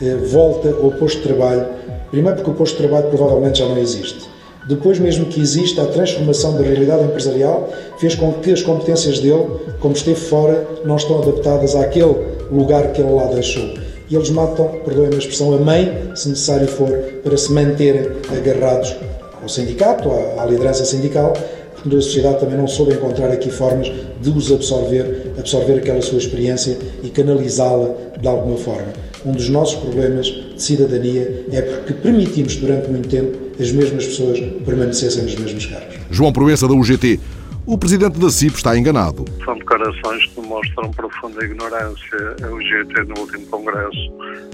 eh, 0.00 0.16
volta 0.30 0.68
ao 0.70 0.92
posto 0.92 1.18
de 1.18 1.28
trabalho 1.28 1.66
Primeiro 2.10 2.36
porque 2.36 2.50
o 2.50 2.54
posto 2.54 2.76
de 2.76 2.88
trabalho 2.88 3.08
provavelmente 3.08 3.60
já 3.60 3.66
não 3.66 3.78
existe. 3.78 4.28
Depois, 4.68 4.98
mesmo 4.98 5.26
que 5.26 5.40
exista, 5.40 5.82
a 5.82 5.86
transformação 5.86 6.56
da 6.56 6.62
realidade 6.62 7.04
empresarial 7.04 7.68
fez 7.98 8.14
com 8.14 8.32
que 8.34 8.52
as 8.52 8.62
competências 8.62 9.18
dele, 9.18 9.46
como 9.80 9.94
esteve 9.94 10.20
fora, 10.20 10.66
não 10.84 10.96
estão 10.96 11.22
adaptadas 11.22 11.74
àquele 11.74 12.14
lugar 12.50 12.92
que 12.92 13.00
ele 13.00 13.10
lá 13.10 13.24
deixou. 13.26 13.64
E 14.08 14.14
eles 14.14 14.28
matam, 14.30 14.66
perdoem 14.84 15.14
a 15.14 15.18
expressão, 15.18 15.54
a 15.54 15.58
mãe, 15.58 16.10
se 16.14 16.28
necessário 16.28 16.66
for, 16.66 16.90
para 17.22 17.36
se 17.36 17.52
manterem 17.52 18.08
agarrados 18.36 18.96
ao 19.40 19.48
sindicato, 19.48 20.10
à, 20.38 20.44
liderança 20.44 20.84
sindical, 20.84 21.32
porque 21.74 21.96
a 21.96 22.00
sociedade 22.00 22.40
também 22.40 22.58
não 22.58 22.68
soube 22.68 22.92
encontrar 22.92 23.30
aqui 23.30 23.50
formas 23.50 23.90
de 24.20 24.30
os 24.30 24.52
absorver, 24.52 25.32
absorver 25.38 25.74
aquela 25.74 26.02
sua 26.02 26.18
experiência 26.18 26.76
e 27.02 27.08
canalizá-la 27.08 27.94
de 28.20 28.28
alguma 28.28 28.56
forma. 28.56 28.88
Um 29.24 29.32
dos 29.32 29.48
nossos 29.48 29.76
problemas 29.76 30.28
de 30.60 30.66
cidadania 30.66 31.46
é 31.50 31.62
porque 31.62 31.94
permitimos 31.94 32.56
durante 32.56 32.88
muito 32.90 33.08
tempo 33.08 33.36
as 33.58 33.72
mesmas 33.72 34.06
pessoas 34.06 34.38
permanecessem 34.64 35.22
nos 35.22 35.34
mesmos 35.34 35.66
cargos. 35.66 35.96
João 36.10 36.32
Proença, 36.32 36.68
da 36.68 36.74
UGT. 36.74 37.18
O 37.66 37.78
presidente 37.78 38.18
da 38.18 38.30
CIP 38.30 38.56
está 38.56 38.76
enganado. 38.76 39.24
São 39.44 39.56
declarações 39.56 40.26
que 40.26 40.40
mostram 40.40 40.90
profunda 40.90 41.44
ignorância. 41.44 42.36
A 42.42 42.48
UGT, 42.48 43.04
no 43.08 43.20
último 43.20 43.46
congresso, 43.46 44.12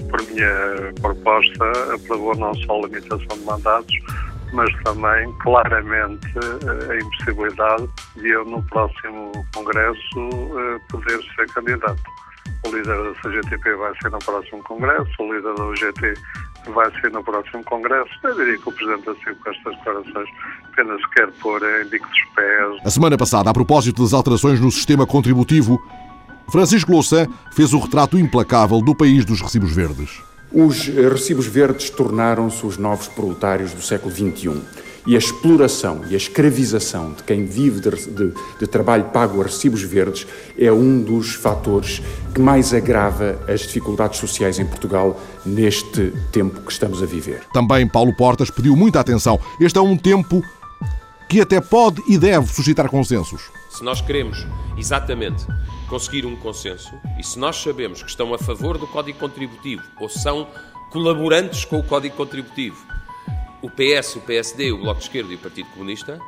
por 0.09 0.21
minha 0.31 0.93
proposta, 1.01 1.71
aprovou 1.93 2.35
não 2.35 2.53
só 2.55 2.79
a 2.79 2.87
limitação 2.87 3.37
de 3.37 3.43
mandatos, 3.45 3.95
mas 4.53 4.69
também 4.83 5.31
claramente 5.41 6.27
a 6.89 6.95
impossibilidade 6.95 7.87
de 8.17 8.29
eu, 8.29 8.45
no 8.45 8.61
próximo 8.63 9.31
congresso, 9.53 10.19
eh, 10.19 10.79
poder 10.89 11.19
ser 11.35 11.47
candidato. 11.53 12.01
O 12.65 12.69
líder 12.69 12.97
da 13.03 13.13
CGTP 13.21 13.75
vai 13.75 13.93
ser 14.01 14.11
no 14.11 14.19
próximo 14.19 14.63
Congresso, 14.63 15.11
o 15.19 15.33
líder 15.33 15.53
da 15.55 15.65
UGT 15.65 16.13
vai 16.73 16.91
ser 16.99 17.11
no 17.11 17.23
próximo 17.23 17.63
Congresso. 17.63 18.11
Eu 18.23 18.35
diria 18.35 18.57
que 18.57 18.69
o 18.69 18.71
Presidente 18.71 19.05
da 19.05 19.13
CIP, 19.15 19.35
com 19.35 19.49
estas 19.49 19.77
declarações, 19.77 20.29
apenas 20.71 21.05
quer 21.13 21.31
pôr 21.41 21.61
em 21.63 21.85
bico 21.89 22.07
dos 22.07 22.23
pés. 22.35 22.81
A 22.85 22.89
semana 22.89 23.17
passada, 23.17 23.49
a 23.49 23.53
propósito 23.53 24.03
das 24.03 24.13
alterações 24.13 24.59
no 24.59 24.71
sistema 24.71 25.05
contributivo, 25.05 25.81
Francisco 26.51 26.91
Louçã 26.91 27.27
fez 27.51 27.73
o 27.73 27.79
retrato 27.79 28.17
implacável 28.17 28.81
do 28.81 28.95
país 28.95 29.25
dos 29.25 29.41
recibos 29.41 29.73
verdes. 29.73 30.21
Os 30.51 30.87
recibos 30.87 31.45
verdes 31.45 31.89
tornaram-se 31.89 32.65
os 32.65 32.77
novos 32.77 33.07
proletários 33.07 33.73
do 33.73 33.81
século 33.81 34.11
XXI 34.11 34.86
e 35.07 35.15
a 35.15 35.17
exploração 35.17 36.01
e 36.09 36.13
a 36.13 36.17
escravização 36.17 37.13
de 37.13 37.23
quem 37.23 37.45
vive 37.45 37.79
de, 37.79 37.89
de, 38.11 38.33
de, 38.59 38.67
trabalho 38.67 39.05
pago 39.05 39.39
a 39.39 39.45
recibos 39.45 39.81
verdes 39.81 40.27
é 40.59 40.69
um 40.69 41.01
dos 41.01 41.33
fatores 41.33 42.01
que 42.35 42.41
mais 42.41 42.73
agrava 42.73 43.39
as 43.47 43.61
dificuldades 43.61 44.19
sociais 44.19 44.59
em 44.59 44.65
Portugal 44.65 45.17
neste 45.45 46.11
tempo 46.29 46.59
que 46.61 46.71
estamos 46.71 47.01
a 47.01 47.05
viver. 47.05 47.41
Também 47.53 47.87
Paulo 47.87 48.13
Portas 48.13 48.51
pediu 48.51 48.75
muita 48.75 48.99
atenção. 48.99 49.39
Este 49.61 49.77
é 49.77 49.81
um 49.81 49.95
tempo 49.95 50.43
que 51.29 51.39
até 51.39 51.61
pode 51.61 52.03
e 52.05 52.17
deve 52.17 52.47
suscitar 52.47 52.89
consensos. 52.89 53.49
Se 53.69 53.83
nós 53.83 54.01
queremos 54.01 54.45
exatamente 54.77 55.45
conseguir 55.87 56.25
um 56.25 56.35
consenso 56.35 56.93
e 57.17 57.23
se 57.23 57.39
nós 57.39 57.55
sabemos 57.55 58.03
que 58.03 58.09
estão 58.09 58.33
a 58.33 58.37
favor 58.37 58.77
do 58.77 58.85
Código 58.87 59.19
Contributivo 59.19 59.83
ou 60.01 60.09
são 60.09 60.47
colaborantes 60.91 61.63
com 61.63 61.79
o 61.79 61.83
Código 61.83 62.15
Contributivo 62.15 62.86
o 63.61 63.69
PS, 63.69 64.15
o 64.15 64.21
PSD, 64.21 64.71
o 64.71 64.77
Bloco 64.79 64.99
de 64.99 65.05
Esquerda 65.05 65.31
e 65.31 65.35
o 65.35 65.39
Partido 65.39 65.69
Comunista, 65.69 66.19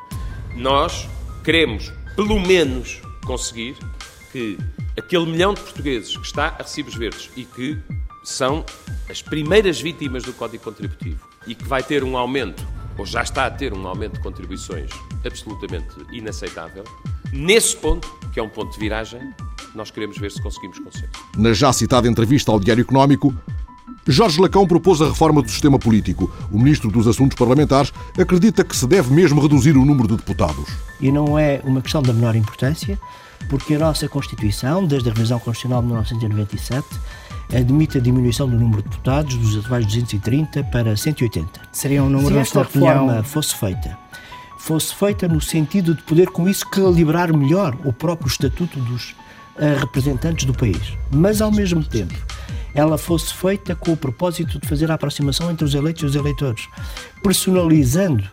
nós 0.55 1.07
queremos, 1.43 1.91
pelo 2.15 2.39
menos, 2.39 3.01
conseguir 3.25 3.75
que 4.31 4.57
aquele 4.98 5.25
milhão 5.25 5.53
de 5.53 5.62
portugueses 5.62 6.15
que 6.15 6.25
está 6.25 6.48
a 6.48 6.63
recibos 6.63 6.95
verdes 6.95 7.29
e 7.36 7.45
que 7.45 7.77
são 8.24 8.65
as 9.09 9.21
primeiras 9.21 9.79
vítimas 9.81 10.24
do 10.24 10.33
Código 10.33 10.63
Contributivo 10.63 11.27
e 11.48 11.55
que 11.55 11.63
vai 11.63 11.81
ter 11.81 12.03
um 12.03 12.17
aumento, 12.17 12.67
ou 12.98 13.05
já 13.05 13.21
está 13.21 13.45
a 13.45 13.51
ter 13.51 13.74
um 13.74 13.88
aumento 13.88 14.13
de 14.13 14.21
contribuições 14.21 14.91
absolutamente 15.25 15.95
inaceitável, 16.12 16.83
nesse 17.31 17.75
ponto, 17.75 18.07
que 18.33 18.39
é 18.39 18.43
um 18.43 18.50
ponto 18.50 18.74
de 18.74 18.79
viragem, 18.79 19.21
nós 19.74 19.91
queremos 19.91 20.17
ver 20.17 20.31
se 20.31 20.41
conseguimos 20.41 20.79
consenso. 20.79 21.12
Na 21.38 21.53
já 21.53 21.71
citada 21.71 22.07
entrevista 22.07 22.51
ao 22.51 22.59
Diário 22.59 22.81
Económico, 22.81 23.33
Jorge 24.12 24.42
Lacão 24.42 24.66
propôs 24.66 25.04
a 25.04 25.06
reforma 25.06 25.39
do 25.39 25.51
sistema 25.51 25.78
político. 25.78 26.32
O 26.51 26.58
ministro 26.58 26.89
dos 26.89 27.08
Assuntos 27.08 27.38
Parlamentares 27.38 27.94
acredita 28.20 28.63
que 28.63 28.75
se 28.75 28.88
deve 28.88 29.13
mesmo 29.13 29.39
reduzir 29.39 29.78
o 29.78 29.86
número 29.86 30.08
de 30.08 30.18
deputados. 30.18 30.68
E 31.00 31.12
não 31.12 31.38
é 31.38 31.62
uma 31.63 31.80
questão 31.80 32.01
da 32.01 32.12
menor 32.12 32.36
importância, 32.36 33.00
porque 33.48 33.75
a 33.75 33.80
nossa 33.80 34.10
Constituição, 34.10 34.84
desde 34.84 35.12
a 35.12 35.13
revisão 35.13 35.38
constitucional 35.38 35.82
de 35.82 35.89
1997, 35.89 36.88
admite 37.54 38.00
a 38.00 38.01
diminuição 38.01 38.50
do 38.50 38.58
número 38.58 38.82
de 38.82 38.89
deputados 38.89 39.36
dos 39.36 39.63
atuais 39.63 39.86
230 39.86 40.63
para 40.63 40.98
180. 40.98 41.48
Seria 41.72 42.04
um 42.04 42.10
número 42.10 42.34
Se 42.34 42.39
esta 42.39 42.63
reforma 42.63 43.22
fosse 43.22 43.56
feita, 43.56 43.96
fosse 44.58 44.96
feita 44.96 45.28
no 45.28 45.39
sentido 45.39 45.94
de 45.94 46.01
poder 46.01 46.30
com 46.30 46.50
isso 46.50 46.68
calibrar 46.68 47.32
melhor 47.32 47.78
o 47.86 47.94
próprio 47.94 48.28
estatuto 48.28 48.80
dos 48.80 49.12
uh, 49.56 49.80
representantes 49.80 50.46
do 50.46 50.54
país, 50.56 50.98
mas 51.12 51.44
ao 51.44 51.51
mesmo 51.51 51.84
tempo 51.84 52.16
ela 52.74 52.98
fosse 52.98 53.34
feita 53.34 53.76
com 53.76 53.94
o 53.94 53.98
propósito 53.98 54.60
de 54.60 54.68
fazer 54.68 54.90
a 54.92 54.94
aproximação 54.94 55.50
entre 55.52 55.66
os 55.66 55.74
eleitos 55.74 56.04
e 56.04 56.06
os 56.06 56.16
eleitores, 56.16 56.68
personalizando 57.24 58.24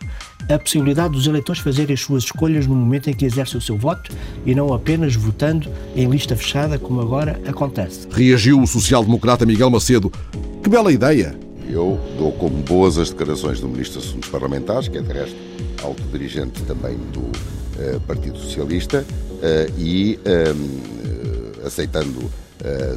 a 0.49 0.57
possibilidade 0.57 1.13
dos 1.13 1.27
eleitores 1.27 1.61
fazerem 1.61 1.93
as 1.93 1.99
suas 1.99 2.23
escolhas 2.23 2.65
no 2.65 2.75
momento 2.75 3.09
em 3.09 3.13
que 3.13 3.25
exercem 3.25 3.57
o 3.57 3.61
seu 3.61 3.77
voto 3.77 4.11
e 4.45 4.55
não 4.55 4.73
apenas 4.73 5.15
votando 5.15 5.69
em 5.95 6.09
lista 6.09 6.35
fechada, 6.35 6.79
como 6.79 7.01
agora 7.01 7.39
acontece. 7.45 8.07
Reagiu 8.11 8.61
o 8.61 8.67
social-democrata 8.67 9.45
Miguel 9.45 9.69
Macedo. 9.69 10.11
Que 10.63 10.69
bela 10.69 10.91
ideia! 10.91 11.35
Eu 11.69 11.99
dou 12.17 12.31
como 12.31 12.55
boas 12.63 12.97
as 12.97 13.09
declarações 13.09 13.59
do 13.59 13.67
Ministro 13.67 13.99
dos 13.99 14.09
Assuntos 14.09 14.29
Parlamentares, 14.29 14.87
que 14.87 14.97
é 14.97 15.01
de 15.01 15.11
resto 15.11 15.35
alto 15.83 16.01
dirigente 16.11 16.63
também 16.63 16.97
do 17.11 17.19
uh, 17.19 17.99
Partido 18.07 18.37
Socialista, 18.37 19.05
uh, 19.05 19.79
e 19.79 20.17
uh, 20.25 21.65
aceitando 21.65 22.31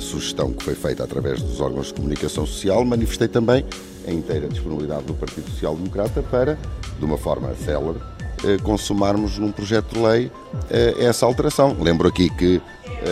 sugestão 0.00 0.53
que 0.53 0.65
foi 0.65 0.75
feita 0.75 1.05
através 1.05 1.43
dos 1.43 1.61
órgãos 1.61 1.89
de 1.89 1.95
comunicação 1.95 2.47
social, 2.47 2.85
manifestei 2.85 3.29
também 3.29 3.65
a 4.07 4.11
inteira 4.11 4.49
disponibilidade 4.49 5.05
do 5.05 5.15
Partido 5.15 5.50
Social 5.50 5.77
Democrata 5.77 6.23
para, 6.23 6.59
de 6.99 7.05
uma 7.05 7.19
forma 7.19 7.55
célere, 7.55 7.99
eh, 8.45 8.57
consumarmos 8.62 9.39
num 9.39 9.53
projeto 9.53 9.95
de 9.95 10.00
lei 10.00 10.33
eh, 10.71 10.95
essa 10.99 11.27
alteração. 11.27 11.77
Lembro 11.81 12.09
aqui 12.09 12.31
que 12.31 12.61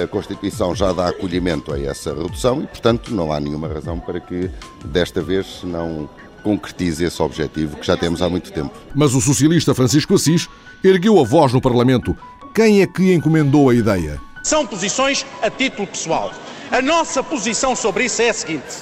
a 0.03 0.07
Constituição 0.07 0.75
já 0.75 0.93
dá 0.93 1.09
acolhimento 1.09 1.73
a 1.73 1.81
essa 1.81 2.15
redução 2.15 2.63
e, 2.63 2.67
portanto, 2.67 3.15
não 3.15 3.33
há 3.33 3.41
nenhuma 3.41 3.69
razão 3.69 3.99
para 3.99 4.21
que 4.21 4.51
desta 4.85 5.21
vez 5.23 5.61
não 5.63 6.09
concretize 6.43 7.05
esse 7.05 7.21
objetivo 7.21 7.77
que 7.77 7.87
já 7.87 7.97
temos 7.97 8.23
há 8.23 8.29
muito 8.29 8.53
tempo. 8.53 8.73
Mas 8.95 9.15
o 9.15 9.21
socialista 9.21 9.75
Francisco 9.75 10.15
Assis 10.15 10.49
ergueu 10.83 11.21
a 11.21 11.25
voz 11.25 11.53
no 11.53 11.61
Parlamento 11.61 12.17
quem 12.55 12.83
é 12.83 12.87
que 12.87 13.15
encomendou 13.15 13.71
a 13.71 13.75
ideia? 13.75 14.21
São 14.49 14.67
posições 14.67 15.27
a 15.43 15.51
título 15.51 15.87
pessoal. 15.87 16.33
A 16.71 16.81
nossa 16.81 17.23
posição 17.23 17.77
sobre 17.77 18.07
isso 18.07 18.23
é 18.23 18.31
a 18.31 18.33
seguinte: 18.33 18.79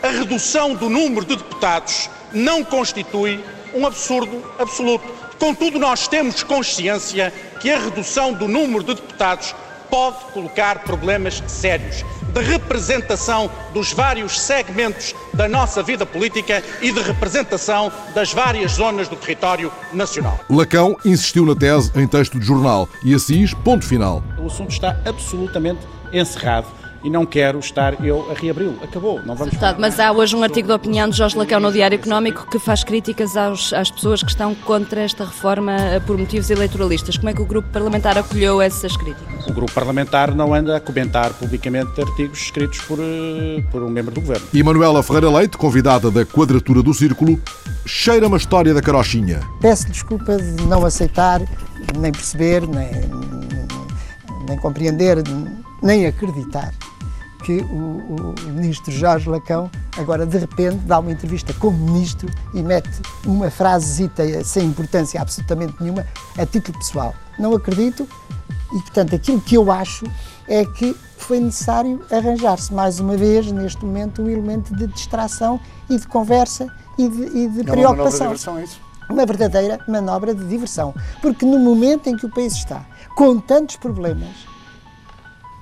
a 0.00 0.06
redução 0.06 0.76
do 0.76 0.88
número 0.88 1.26
de 1.26 1.34
deputados 1.34 2.08
não 2.32 2.62
constitui 2.62 3.44
um 3.74 3.84
absurdo 3.84 4.44
absoluto. 4.60 5.04
Contudo, 5.40 5.76
nós 5.76 6.06
temos 6.06 6.44
consciência 6.44 7.32
que 7.58 7.68
a 7.68 7.80
redução 7.80 8.32
do 8.32 8.46
número 8.46 8.84
de 8.84 8.94
deputados 8.94 9.52
pode 9.90 10.18
colocar 10.26 10.84
problemas 10.84 11.42
sérios 11.48 12.04
de 12.32 12.40
representação 12.40 13.50
dos 13.72 13.92
vários 13.92 14.40
segmentos 14.40 15.14
da 15.32 15.48
nossa 15.48 15.82
vida 15.82 16.06
política 16.06 16.62
e 16.80 16.90
de 16.90 17.00
representação 17.00 17.92
das 18.14 18.32
várias 18.32 18.72
zonas 18.72 19.08
do 19.08 19.16
território 19.16 19.70
nacional. 19.92 20.40
Lacão 20.48 20.96
insistiu 21.04 21.44
na 21.44 21.54
tese 21.54 21.92
em 21.94 22.06
texto 22.06 22.38
de 22.38 22.46
jornal 22.46 22.88
e 23.04 23.14
Assis, 23.14 23.54
ponto 23.54 23.86
final. 23.86 24.22
O 24.38 24.46
assunto 24.46 24.70
está 24.70 24.96
absolutamente 25.04 25.80
encerrado 26.12 26.66
e 27.04 27.10
não 27.10 27.26
quero 27.26 27.58
estar 27.58 28.04
eu 28.04 28.30
a 28.30 28.34
reabri-lo. 28.34 28.78
Acabou, 28.82 29.20
não 29.24 29.34
vamos 29.34 29.52
Deputado, 29.52 29.78
mas 29.80 29.98
há 29.98 30.12
hoje 30.12 30.36
um 30.36 30.42
artigo 30.42 30.68
de 30.68 30.74
opinião 30.74 31.08
de 31.08 31.16
Jorge 31.16 31.36
Lacão 31.36 31.60
no 31.60 31.72
Diário 31.72 31.96
Económico 31.96 32.46
que 32.50 32.58
faz 32.58 32.84
críticas 32.84 33.36
aos, 33.36 33.72
às 33.72 33.90
pessoas 33.90 34.22
que 34.22 34.30
estão 34.30 34.54
contra 34.54 35.00
esta 35.00 35.24
reforma 35.24 35.72
eh, 35.72 36.00
por 36.00 36.16
motivos 36.16 36.48
eleitoralistas. 36.50 37.16
Como 37.16 37.28
é 37.28 37.34
que 37.34 37.42
o 37.42 37.44
grupo 37.44 37.68
parlamentar 37.70 38.16
acolheu 38.16 38.60
essas 38.60 38.96
críticas? 38.96 39.46
O 39.46 39.52
grupo 39.52 39.72
parlamentar 39.72 40.34
não 40.34 40.54
anda 40.54 40.76
a 40.76 40.80
comentar 40.80 41.32
publicamente 41.34 42.00
artigos 42.00 42.38
escritos 42.38 42.80
por, 42.82 42.98
eh, 43.00 43.62
por 43.70 43.82
um 43.82 43.90
membro 43.90 44.14
do 44.14 44.20
governo. 44.20 44.46
E 44.52 44.62
Manuela 44.62 45.02
Ferreira 45.02 45.30
Leite, 45.30 45.56
convidada 45.56 46.10
da 46.10 46.24
Quadratura 46.24 46.82
do 46.82 46.94
Círculo, 46.94 47.40
cheira 47.84 48.26
uma 48.26 48.36
história 48.36 48.72
da 48.72 48.80
carochinha. 48.80 49.40
Peço 49.60 49.90
desculpa 49.90 50.36
de 50.36 50.66
não 50.66 50.84
aceitar, 50.84 51.40
nem 51.98 52.12
perceber, 52.12 52.66
nem, 52.68 52.90
nem 54.48 54.58
compreender, 54.58 55.18
nem 55.82 56.06
acreditar 56.06 56.72
que 57.42 57.58
o, 57.60 58.34
o, 58.34 58.34
ministro 58.48 58.92
Jorge 58.92 59.28
Lacão 59.28 59.70
agora 59.98 60.24
de 60.24 60.38
repente 60.38 60.78
dá 60.78 60.98
uma 60.98 61.12
entrevista 61.12 61.52
como 61.54 61.76
ministro 61.76 62.28
e 62.54 62.62
mete 62.62 62.90
uma 63.26 63.50
frasezita 63.50 64.44
sem 64.44 64.66
importância 64.66 65.20
absolutamente 65.20 65.74
nenhuma 65.80 66.06
a 66.38 66.46
título 66.46 66.78
pessoal. 66.78 67.14
Não 67.38 67.54
acredito 67.54 68.08
e, 68.72 68.80
portanto, 68.80 69.14
aquilo 69.14 69.40
que 69.40 69.56
eu 69.56 69.70
acho 69.70 70.06
é 70.48 70.64
que 70.64 70.96
foi 71.18 71.38
necessário 71.38 72.00
arranjar-se 72.10 72.72
mais 72.72 72.98
uma 72.98 73.16
vez, 73.16 73.50
neste 73.52 73.84
momento, 73.84 74.22
um 74.22 74.28
elemento 74.28 74.74
de 74.74 74.86
distração 74.86 75.60
e 75.88 75.98
de 75.98 76.06
conversa 76.06 76.72
e 76.98 77.08
de, 77.08 77.22
e 77.22 77.48
de 77.48 77.60
é 77.60 77.64
preocupação. 77.64 78.26
Uma, 78.26 78.34
diversão, 78.34 78.58
é 78.58 78.64
isso? 78.64 78.80
uma 79.08 79.26
verdadeira 79.26 79.78
manobra 79.86 80.34
de 80.34 80.44
diversão. 80.44 80.94
Porque 81.20 81.44
no 81.44 81.58
momento 81.58 82.08
em 82.08 82.16
que 82.16 82.26
o 82.26 82.30
país 82.30 82.54
está 82.54 82.84
com 83.14 83.38
tantos 83.38 83.76
problemas, 83.76 84.51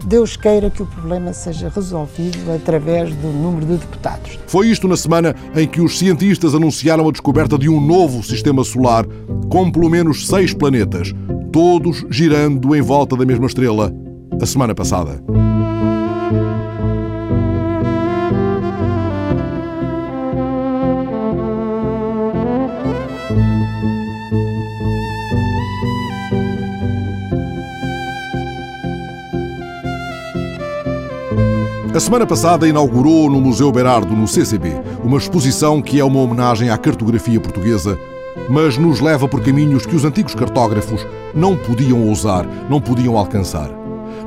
Deus 0.05 0.37
queira 0.37 0.71
que 0.71 0.83
o 0.83 0.87
problema 0.87 1.33
seja 1.33 1.69
resolvido 1.69 2.53
através 2.53 3.15
do 3.17 3.29
número 3.29 3.67
de 3.67 3.77
deputados. 3.77 4.39
Foi 4.47 4.69
isto 4.69 4.89
na 4.89 4.97
semana 4.97 5.35
em 5.55 5.67
que 5.67 5.81
os 5.81 5.99
cientistas 5.99 6.55
anunciaram 6.55 7.09
a 7.09 7.13
descoberta 7.13 7.59
de 7.59 7.69
um 7.69 7.81
novo 7.81 8.23
sistema 8.23 8.65
solar 8.65 9.05
com 9.51 9.71
pelo 9.71 9.91
menos 9.91 10.27
seis 10.27 10.55
planetas, 10.55 11.13
todos 11.53 12.05
girando 12.11 12.75
em 12.75 12.81
volta 12.81 13.17
da 13.17 13.27
mesma 13.27 13.47
estrela, 13.47 13.93
a 14.41 14.47
semana 14.47 14.75
passada. 14.75 15.23
A 32.01 32.03
semana 32.03 32.27
passada 32.27 32.67
inaugurou 32.67 33.29
no 33.29 33.39
Museu 33.43 33.71
Berardo, 33.71 34.17
no 34.17 34.27
CCB, 34.27 34.73
uma 35.05 35.19
exposição 35.19 35.83
que 35.83 36.01
é 36.01 36.05
uma 36.05 36.21
homenagem 36.21 36.71
à 36.71 36.79
cartografia 36.79 37.39
portuguesa, 37.39 37.99
mas 38.49 38.79
nos 38.79 39.01
leva 39.01 39.29
por 39.29 39.43
caminhos 39.43 39.85
que 39.85 39.95
os 39.95 40.03
antigos 40.03 40.35
cartógrafos 40.35 41.07
não 41.35 41.59
podiam 41.59 42.09
ousar, 42.09 42.47
não 42.71 42.81
podiam 42.81 43.19
alcançar. 43.19 43.69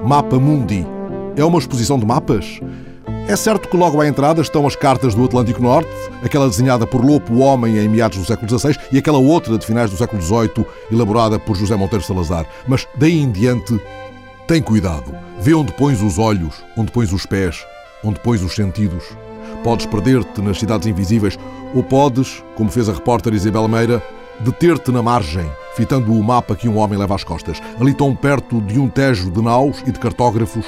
Mapa 0.05 0.37
Mundi 0.37 0.85
é 1.35 1.43
uma 1.43 1.57
exposição 1.57 1.97
de 1.97 2.05
mapas? 2.05 2.59
É 3.27 3.35
certo 3.35 3.67
que 3.67 3.75
logo 3.75 3.99
à 3.99 4.07
entrada 4.07 4.39
estão 4.39 4.67
as 4.67 4.75
cartas 4.75 5.15
do 5.15 5.25
Atlântico 5.25 5.59
Norte, 5.59 5.89
aquela 6.23 6.47
desenhada 6.47 6.85
por 6.85 7.03
Lopo 7.03 7.39
Homem 7.39 7.79
em 7.79 7.89
meados 7.89 8.19
do 8.19 8.25
século 8.25 8.47
XVI 8.47 8.77
e 8.91 8.99
aquela 8.99 9.17
outra 9.17 9.57
de 9.57 9.65
finais 9.65 9.89
do 9.89 9.97
século 9.97 10.21
XVIII, 10.21 10.63
elaborada 10.91 11.39
por 11.39 11.55
José 11.55 11.75
Monteiro 11.75 12.05
Salazar. 12.05 12.45
Mas 12.67 12.87
daí 12.99 13.19
em 13.19 13.31
diante, 13.31 13.81
tem 14.47 14.61
cuidado. 14.61 15.15
Vê 15.39 15.53
onde 15.53 15.73
pões 15.73 16.01
os 16.01 16.19
olhos, 16.19 16.63
onde 16.75 16.91
pões 16.91 17.13
os 17.13 17.25
pés, 17.25 17.65
onde 18.03 18.19
pões 18.19 18.41
os 18.41 18.53
sentidos. 18.53 19.03
Podes 19.63 19.85
perder-te 19.85 20.41
nas 20.41 20.59
cidades 20.59 20.87
invisíveis 20.87 21.37
ou 21.73 21.83
podes, 21.83 22.43
como 22.55 22.69
fez 22.69 22.89
a 22.89 22.93
repórter 22.93 23.33
Isabel 23.33 23.67
Meira, 23.67 24.03
deter-te 24.39 24.91
na 24.91 25.01
margem, 25.01 25.49
fitando 25.75 26.11
o 26.11 26.23
mapa 26.23 26.55
que 26.55 26.67
um 26.67 26.77
homem 26.77 26.99
leva 26.99 27.15
às 27.15 27.23
costas. 27.23 27.61
Ali 27.79 27.93
tão 27.93 28.15
perto 28.15 28.59
de 28.61 28.79
um 28.79 28.89
tejo 28.89 29.31
de 29.31 29.41
naus 29.41 29.81
e 29.85 29.91
de 29.91 29.99
cartógrafos, 29.99 30.65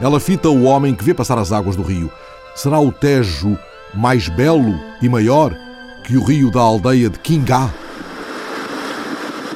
ela 0.00 0.20
fita 0.20 0.48
o 0.48 0.64
homem 0.64 0.94
que 0.94 1.04
vê 1.04 1.14
passar 1.14 1.38
as 1.38 1.52
águas 1.52 1.74
do 1.74 1.82
rio. 1.82 2.10
Será 2.54 2.78
o 2.78 2.92
tejo 2.92 3.58
mais 3.94 4.28
belo 4.28 4.74
e 5.02 5.08
maior 5.08 5.54
que 6.04 6.16
o 6.16 6.24
rio 6.24 6.50
da 6.50 6.60
aldeia 6.60 7.10
de 7.10 7.18
Quingá? 7.18 7.85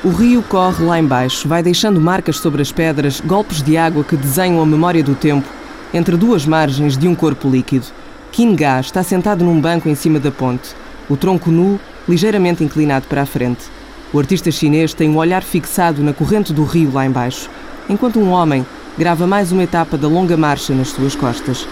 O 0.02 0.08
rio 0.08 0.42
corre 0.42 0.82
lá 0.82 0.98
embaixo, 0.98 1.46
vai 1.46 1.62
deixando 1.62 2.00
marcas 2.00 2.38
sobre 2.38 2.62
as 2.62 2.72
pedras, 2.72 3.20
golpes 3.20 3.62
de 3.62 3.76
água 3.76 4.02
que 4.02 4.16
desenham 4.16 4.62
a 4.62 4.64
memória 4.64 5.04
do 5.04 5.14
tempo, 5.14 5.46
entre 5.92 6.16
duas 6.16 6.46
margens 6.46 6.96
de 6.96 7.06
um 7.06 7.14
corpo 7.14 7.50
líquido. 7.50 7.84
Kinga 8.32 8.80
está 8.80 9.02
sentado 9.02 9.44
num 9.44 9.60
banco 9.60 9.90
em 9.90 9.94
cima 9.94 10.18
da 10.18 10.30
ponte, 10.30 10.74
o 11.06 11.18
tronco 11.18 11.50
nu, 11.50 11.78
ligeiramente 12.08 12.64
inclinado 12.64 13.04
para 13.08 13.20
a 13.20 13.26
frente. 13.26 13.64
O 14.10 14.18
artista 14.18 14.50
chinês 14.50 14.94
tem 14.94 15.10
um 15.10 15.18
olhar 15.18 15.42
fixado 15.42 16.02
na 16.02 16.14
corrente 16.14 16.50
do 16.50 16.64
rio 16.64 16.90
lá 16.94 17.04
embaixo, 17.04 17.50
enquanto 17.86 18.18
um 18.18 18.30
homem 18.30 18.64
grava 18.96 19.26
mais 19.26 19.52
uma 19.52 19.64
etapa 19.64 19.98
da 19.98 20.08
longa 20.08 20.34
marcha 20.34 20.74
nas 20.74 20.88
suas 20.88 21.14
costas. 21.14 21.68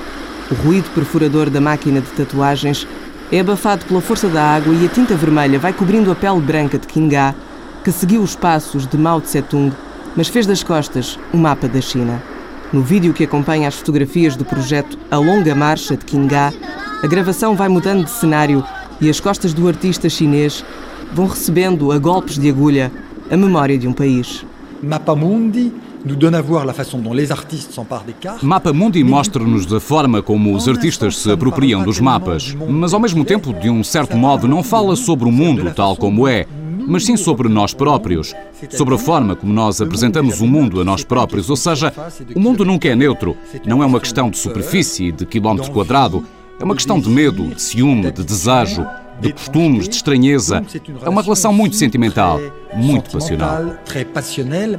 O 0.51 0.55
ruído 0.55 0.91
perfurador 0.95 1.49
da 1.49 1.63
máquina 1.63 2.03
de 2.03 2.11
tatuagens 2.11 2.87
é 3.33 3.41
abafado 3.41 3.87
pela 3.87 4.03
força 4.03 4.29
da 4.29 4.43
água 4.43 4.75
e 4.75 4.85
a 4.85 4.89
tinta 4.91 5.15
vermelha 5.15 5.59
vai 5.59 5.73
cobrindo 5.73 6.13
a 6.13 6.15
pele 6.15 6.41
branca 6.41 6.79
de 6.79 6.87
Kinga, 6.87 7.35
que 7.85 7.93
seguiu 7.93 8.23
os 8.23 8.35
passos 8.35 8.87
de 8.87 8.97
Mao 8.97 9.21
Tse-tung, 9.21 9.73
mas 10.17 10.29
fez 10.29 10.47
das 10.47 10.63
costas 10.63 11.19
um 11.33 11.39
mapa 11.39 11.69
da 11.69 11.81
China. 11.81 12.23
No 12.73 12.83
vídeo 12.83 13.15
que 13.15 13.25
acompanha 13.25 13.69
as 13.69 13.77
fotografias 13.77 14.37
do 14.37 14.45
projeto 14.45 14.99
A 15.11 15.17
Longa 15.17 15.55
Marcha 15.55 15.97
de 15.97 16.05
Qingá, 16.05 16.53
a 17.03 17.07
gravação 17.07 17.55
vai 17.55 17.69
mudando 17.69 18.05
de 18.05 18.11
cenário 18.11 18.65
e 19.01 19.09
as 19.09 19.21
costas 19.21 19.55
do 19.55 19.69
artista 19.69 20.09
chinês 20.09 20.65
vão 21.13 21.27
recebendo 21.27 21.93
a 21.93 21.99
golpes 21.99 22.39
de 22.39 22.49
agulha 22.49 22.93
a 23.31 23.37
memória 23.37 23.79
de 23.79 23.87
um 23.87 23.93
país. 23.93 24.45
Mapa 24.83 25.15
Mundi. 25.15 25.73
Mapa 28.43 28.73
Mundi 28.73 29.03
mostra-nos 29.03 29.73
a 29.73 29.81
forma 29.81 30.23
como 30.23 30.55
os 30.55 30.69
artistas 30.69 31.17
se 31.17 31.31
apropriam 31.31 31.83
dos 31.83 31.99
mapas, 31.99 32.57
mas 32.69 32.95
ao 32.95 33.01
mesmo 33.01 33.25
tempo, 33.25 33.53
de 33.53 33.69
um 33.69 33.83
certo 33.83 34.17
modo, 34.17 34.47
não 34.47 34.63
fala 34.63 34.95
sobre 34.95 35.29
o 35.29 35.33
mundo 35.33 35.73
tal 35.75 35.97
como 35.97 36.29
é, 36.29 36.47
mas 36.89 37.05
sim 37.05 37.17
sobre 37.17 37.49
nós 37.49 37.75
próprios, 37.75 38.35
sobre 38.71 38.95
a 38.95 38.99
forma 38.99 39.37
como 39.37 39.53
nós 39.53 39.81
apresentamos 39.81 40.41
o 40.41 40.47
mundo 40.47 40.81
a 40.81 40.85
nós 40.85 41.05
próprios. 41.05 41.51
Ou 41.51 41.57
seja, 41.57 41.93
o 42.35 42.41
mundo 42.41 42.65
nunca 42.65 42.89
é 42.89 42.97
neutro, 42.97 43.37
não 43.67 43.83
é 43.83 43.87
uma 43.87 44.01
questão 44.01 44.31
de 44.31 44.39
superfície, 44.39 45.13
de 45.13 45.27
quilómetro 45.27 45.71
quadrado, 45.71 46.25
é 46.59 46.65
uma 46.65 46.75
questão 46.75 46.99
de 46.99 47.09
medo, 47.09 47.55
de 47.55 47.63
ciúme, 47.63 48.11
de 48.11 48.25
desejo, 48.25 48.85
de 49.21 49.33
costumes, 49.33 49.89
de 49.89 49.97
estranheza. 49.97 50.65
É 51.03 51.09
uma 51.09 51.23
relação 51.23 51.53
muito 51.53 51.77
sentimental, 51.77 52.41
muito 52.75 53.11
passional. 53.11 53.77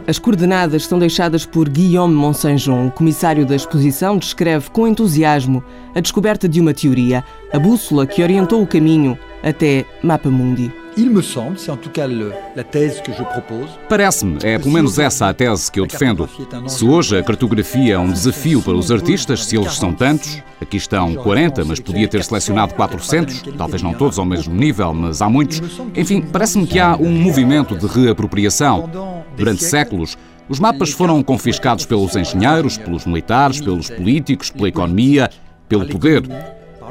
As 0.08 0.18
coordenadas 0.18 0.86
são 0.86 0.98
deixadas 0.98 1.46
por 1.46 1.70
Guillaume 1.70 2.14
Monsanjon, 2.14 2.88
o 2.88 2.92
comissário 2.92 3.46
da 3.46 3.56
exposição, 3.56 4.18
descreve 4.18 4.70
com 4.72 4.88
entusiasmo 4.88 5.64
a 5.94 6.00
descoberta 6.00 6.48
de 6.48 6.60
uma 6.60 6.74
teoria, 6.74 7.24
a 7.54 7.60
bússola 7.60 8.06
que 8.06 8.24
orientou 8.24 8.62
o 8.62 8.68
caminho 8.68 9.18
até 9.44 9.86
Mapa 10.04 10.30
Mundi. 10.30 10.72
Il 11.00 11.10
me 11.10 11.22
semble, 11.22 11.58
c'est 11.58 11.72
en 11.72 11.78
tout 11.78 11.90
cas 11.90 12.08
la 12.10 12.64
thèse 12.66 13.02
que 13.02 13.14
je 13.14 13.24
propose. 13.24 13.70
Parece-me, 13.88 14.38
é 14.44 14.60
pelo 14.60 14.72
menos 14.72 15.00
essa 15.00 15.30
a 15.30 15.34
tese 15.34 15.72
que 15.72 15.80
eu 15.80 15.86
defendo. 15.86 16.28
Se 16.68 16.84
hoje 16.84 17.18
a 17.18 17.24
cartografia 17.24 17.94
é 17.94 17.98
um 17.98 18.12
desafio 18.12 18.62
para 18.62 18.74
os 18.74 18.92
artistas, 18.92 19.46
se 19.46 19.56
eles 19.56 19.78
são 19.78 19.94
tantos, 19.94 20.44
aqui 20.62 20.76
estão 20.76 21.16
40, 21.16 21.64
mas 21.64 21.80
podia 21.80 22.06
ter 22.06 22.22
selecionado 22.26 22.74
400, 22.74 23.44
talvez 23.58 23.82
não 23.82 23.94
todos 23.94 24.20
ao 24.20 24.26
mesmo 24.26 24.54
nível, 24.54 24.94
mas 24.94 25.22
há 25.22 25.30
muitos. 25.30 25.62
Enfim, 25.96 26.22
parece-me 26.22 26.68
que 26.68 26.78
há 26.78 26.98
um 26.98 27.14
movimento 27.14 27.78
de 27.78 27.88
reapropriação. 27.88 28.90
Durante 29.38 29.64
séculos, 29.64 30.18
os 30.50 30.60
mapas 30.60 30.92
foram 30.92 31.24
confiscados 31.24 31.86
pelos 31.86 32.14
engenheiros, 32.18 32.78
pelos 32.78 33.06
militares, 33.06 33.62
pelos 33.62 33.90
políticos, 33.90 34.50
pela 34.50 34.68
economia, 34.68 35.30
pelo 35.70 35.86
poder. 35.86 36.24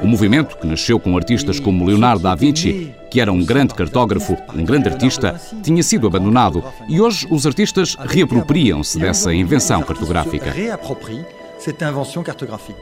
O 0.02 0.06
movimento, 0.06 0.56
que 0.56 0.66
nasceu 0.66 0.98
com 1.00 1.16
artistas 1.16 1.58
como 1.58 1.84
Leonardo 1.84 2.22
da 2.22 2.34
Vinci, 2.34 2.94
que 3.10 3.20
era 3.20 3.32
um 3.32 3.44
grande 3.44 3.74
cartógrafo, 3.74 4.36
um 4.54 4.64
grande 4.64 4.88
artista, 4.88 5.40
tinha 5.62 5.82
sido 5.82 6.06
abandonado 6.06 6.62
e 6.88 7.00
hoje 7.00 7.26
os 7.30 7.46
artistas 7.46 7.96
reapropriam-se 7.98 8.98
dessa 8.98 9.34
invenção 9.34 9.82
cartográfica. 9.82 10.54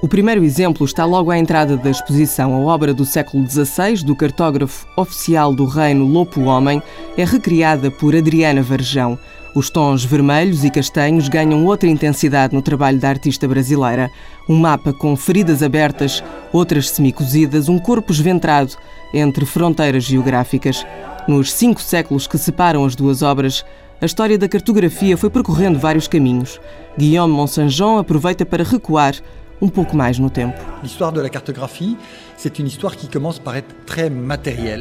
O 0.03 0.09
primeiro 0.09 0.45
exemplo 0.45 0.85
está 0.85 1.07
logo 1.07 1.31
à 1.31 1.39
entrada 1.39 1.79
da 1.79 1.89
exposição. 1.89 2.55
A 2.55 2.59
obra 2.59 2.93
do 2.93 3.07
século 3.07 3.49
XVI, 3.49 4.05
do 4.05 4.15
cartógrafo 4.15 4.87
oficial 4.97 5.55
do 5.55 5.65
reino 5.65 6.05
Lopo 6.05 6.43
Homem, 6.43 6.83
é 7.17 7.25
recriada 7.25 7.91
por 7.91 8.15
Adriana 8.15 8.63
Varjão. 8.63 9.19
Os 9.55 9.71
tons 9.71 10.05
vermelhos 10.05 10.65
e 10.65 10.71
castanhos 10.71 11.29
ganham 11.29 11.65
outra 11.65 11.89
intensidade 11.89 12.55
no 12.55 12.61
trabalho 12.61 12.99
da 12.99 13.09
artista 13.09 13.49
brasileira. 13.49 14.11
Um 14.49 14.57
mapa 14.57 14.93
com 14.93 15.17
feridas 15.17 15.63
abertas, 15.63 16.23
outras 16.53 16.91
semicozidas, 16.91 17.69
um 17.69 17.79
corpo 17.79 18.13
esventrado 18.13 18.75
entre 19.15 19.47
fronteiras 19.47 20.05
geográficas. 20.05 20.87
Nos 21.27 21.53
cinco 21.53 21.81
séculos 21.81 22.27
que 22.27 22.39
separam 22.39 22.85
as 22.85 22.95
duas 22.95 23.23
obras, 23.23 23.65
a 24.01 24.05
história 24.05 24.37
da 24.37 24.49
cartografia 24.49 25.17
foi 25.17 25.31
percorrendo 25.31 25.79
vários 25.79 26.07
caminhos. 26.07 26.61
Guillaume 26.99 27.33
Monsanjon 27.33 27.99
aproveita 27.99 28.45
para 28.45 28.63
recuar 28.63 29.15
um 29.61 29.69
pouco 29.69 29.97
mais 29.97 30.19
no 30.19 30.29
tempo. 30.29 30.61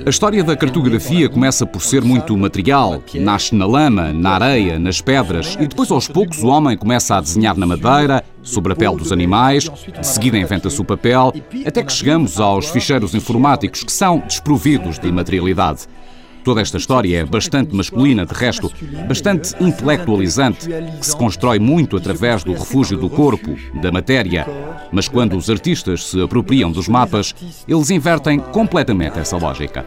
A 0.05 0.09
história 0.09 0.43
da 0.43 0.55
cartografia 0.55 1.29
começa 1.29 1.65
por 1.65 1.81
ser 1.81 2.03
muito 2.03 2.35
material. 2.37 3.03
Nasce 3.15 3.55
na 3.55 3.65
lama, 3.65 4.13
na 4.13 4.31
areia, 4.31 4.79
nas 4.79 5.01
pedras 5.01 5.55
e 5.59 5.67
depois 5.67 5.91
aos 5.91 6.07
poucos 6.07 6.43
o 6.43 6.47
homem 6.47 6.77
começa 6.77 7.15
a 7.15 7.21
desenhar 7.21 7.57
na 7.57 7.65
madeira, 7.65 8.23
sobre 8.41 8.73
a 8.73 8.75
pele 8.75 8.95
dos 8.95 9.11
animais, 9.11 9.63
de 9.63 10.07
seguida 10.07 10.37
inventa-se 10.37 10.79
o 10.79 10.85
papel, 10.85 11.33
até 11.65 11.83
que 11.83 11.91
chegamos 11.91 12.39
aos 12.39 12.69
ficheiros 12.69 13.15
informáticos 13.15 13.83
que 13.83 13.91
são 13.91 14.19
desprovidos 14.19 14.99
de 14.99 15.11
materialidade. 15.11 15.87
Toda 16.45 16.61
esta 16.61 16.77
história 16.77 17.21
é 17.21 17.25
bastante 17.25 17.75
masculina, 17.75 18.23
de 18.23 18.31
resto, 18.31 18.71
bastante 19.07 19.55
intelectualizante, 19.59 20.69
que 20.99 21.05
se 21.05 21.17
constrói 21.17 21.57
muito 21.57 21.97
através 21.97 22.43
do 22.43 22.53
refúgio 22.53 22.99
do 22.99 23.09
corpo, 23.09 23.57
da 23.81 23.91
matéria. 23.91 24.45
Mas 24.91 25.07
quando 25.07 25.35
os 25.35 25.49
artistas 25.49 26.05
se 26.05 26.21
apropriam 26.21 26.71
dos 26.71 26.87
mapas, 26.87 27.33
eles 27.67 27.89
invertem 27.89 28.39
completamente 28.39 29.17
essa 29.17 29.37
lógica. 29.37 29.83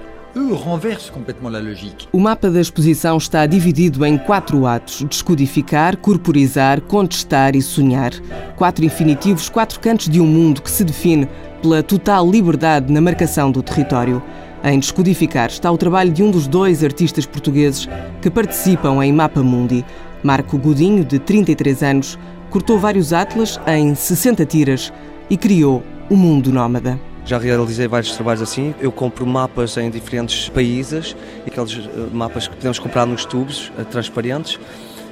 O 2.13 2.19
mapa 2.19 2.51
da 2.51 2.61
exposição 2.61 3.17
está 3.17 3.47
dividido 3.47 4.05
em 4.05 4.19
quatro 4.19 4.67
atos: 4.67 5.05
descodificar, 5.09 5.97
corporizar, 5.97 6.81
contestar 6.81 7.55
e 7.55 7.63
sonhar. 7.63 8.11
Quatro 8.57 8.85
infinitivos, 8.85 9.49
quatro 9.49 9.79
cantos 9.79 10.09
de 10.09 10.21
um 10.21 10.27
mundo 10.27 10.61
que 10.61 10.71
se 10.73 10.83
define 10.83 11.29
pela 11.63 11.85
total 11.85 12.29
liberdade 12.29 12.93
na 12.93 13.01
marcação 13.01 13.53
do 13.53 13.63
território. 13.63 14.21
Em 14.65 14.79
descodificar 14.79 15.49
está 15.49 15.71
o 15.71 15.79
trabalho 15.79 16.11
de 16.11 16.23
um 16.23 16.31
dos 16.31 16.49
dois 16.49 16.83
artistas 16.83 17.25
portugueses 17.25 17.89
que 18.21 18.29
participam 18.29 19.05
em 19.05 19.13
Mapa 19.13 19.43
Mundi. 19.43 19.85
Marco 20.23 20.59
Godinho, 20.59 21.05
de 21.05 21.19
33 21.21 21.83
anos, 21.85 22.19
cortou 22.51 22.77
vários 22.77 23.13
atlas 23.13 23.61
em 23.69 23.95
60 23.95 24.45
tiras 24.47 24.93
e 25.31 25.37
criou 25.37 25.83
o 26.11 26.17
Mundo 26.17 26.53
Nómada. 26.53 26.99
Já 27.25 27.39
realizei 27.39 27.87
vários 27.87 28.13
trabalhos 28.17 28.43
assim. 28.43 28.75
Eu 28.81 28.91
compro 28.91 29.25
mapas 29.25 29.77
em 29.77 29.91
diferentes 29.91 30.49
países, 30.49 31.15
aqueles 31.47 31.77
eh, 31.77 32.09
mapas 32.13 32.49
que 32.49 32.57
podemos 32.57 32.81
comprar 32.81 33.07
nos 33.07 33.25
tubos 33.25 33.71
eh, 33.79 33.85
transparentes. 33.85 34.59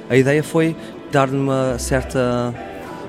A 0.09 0.17
ideia 0.17 0.43
foi 0.43 0.75
dar-lhe 1.09 1.37
uma 1.37 1.79
certa, 1.79 2.53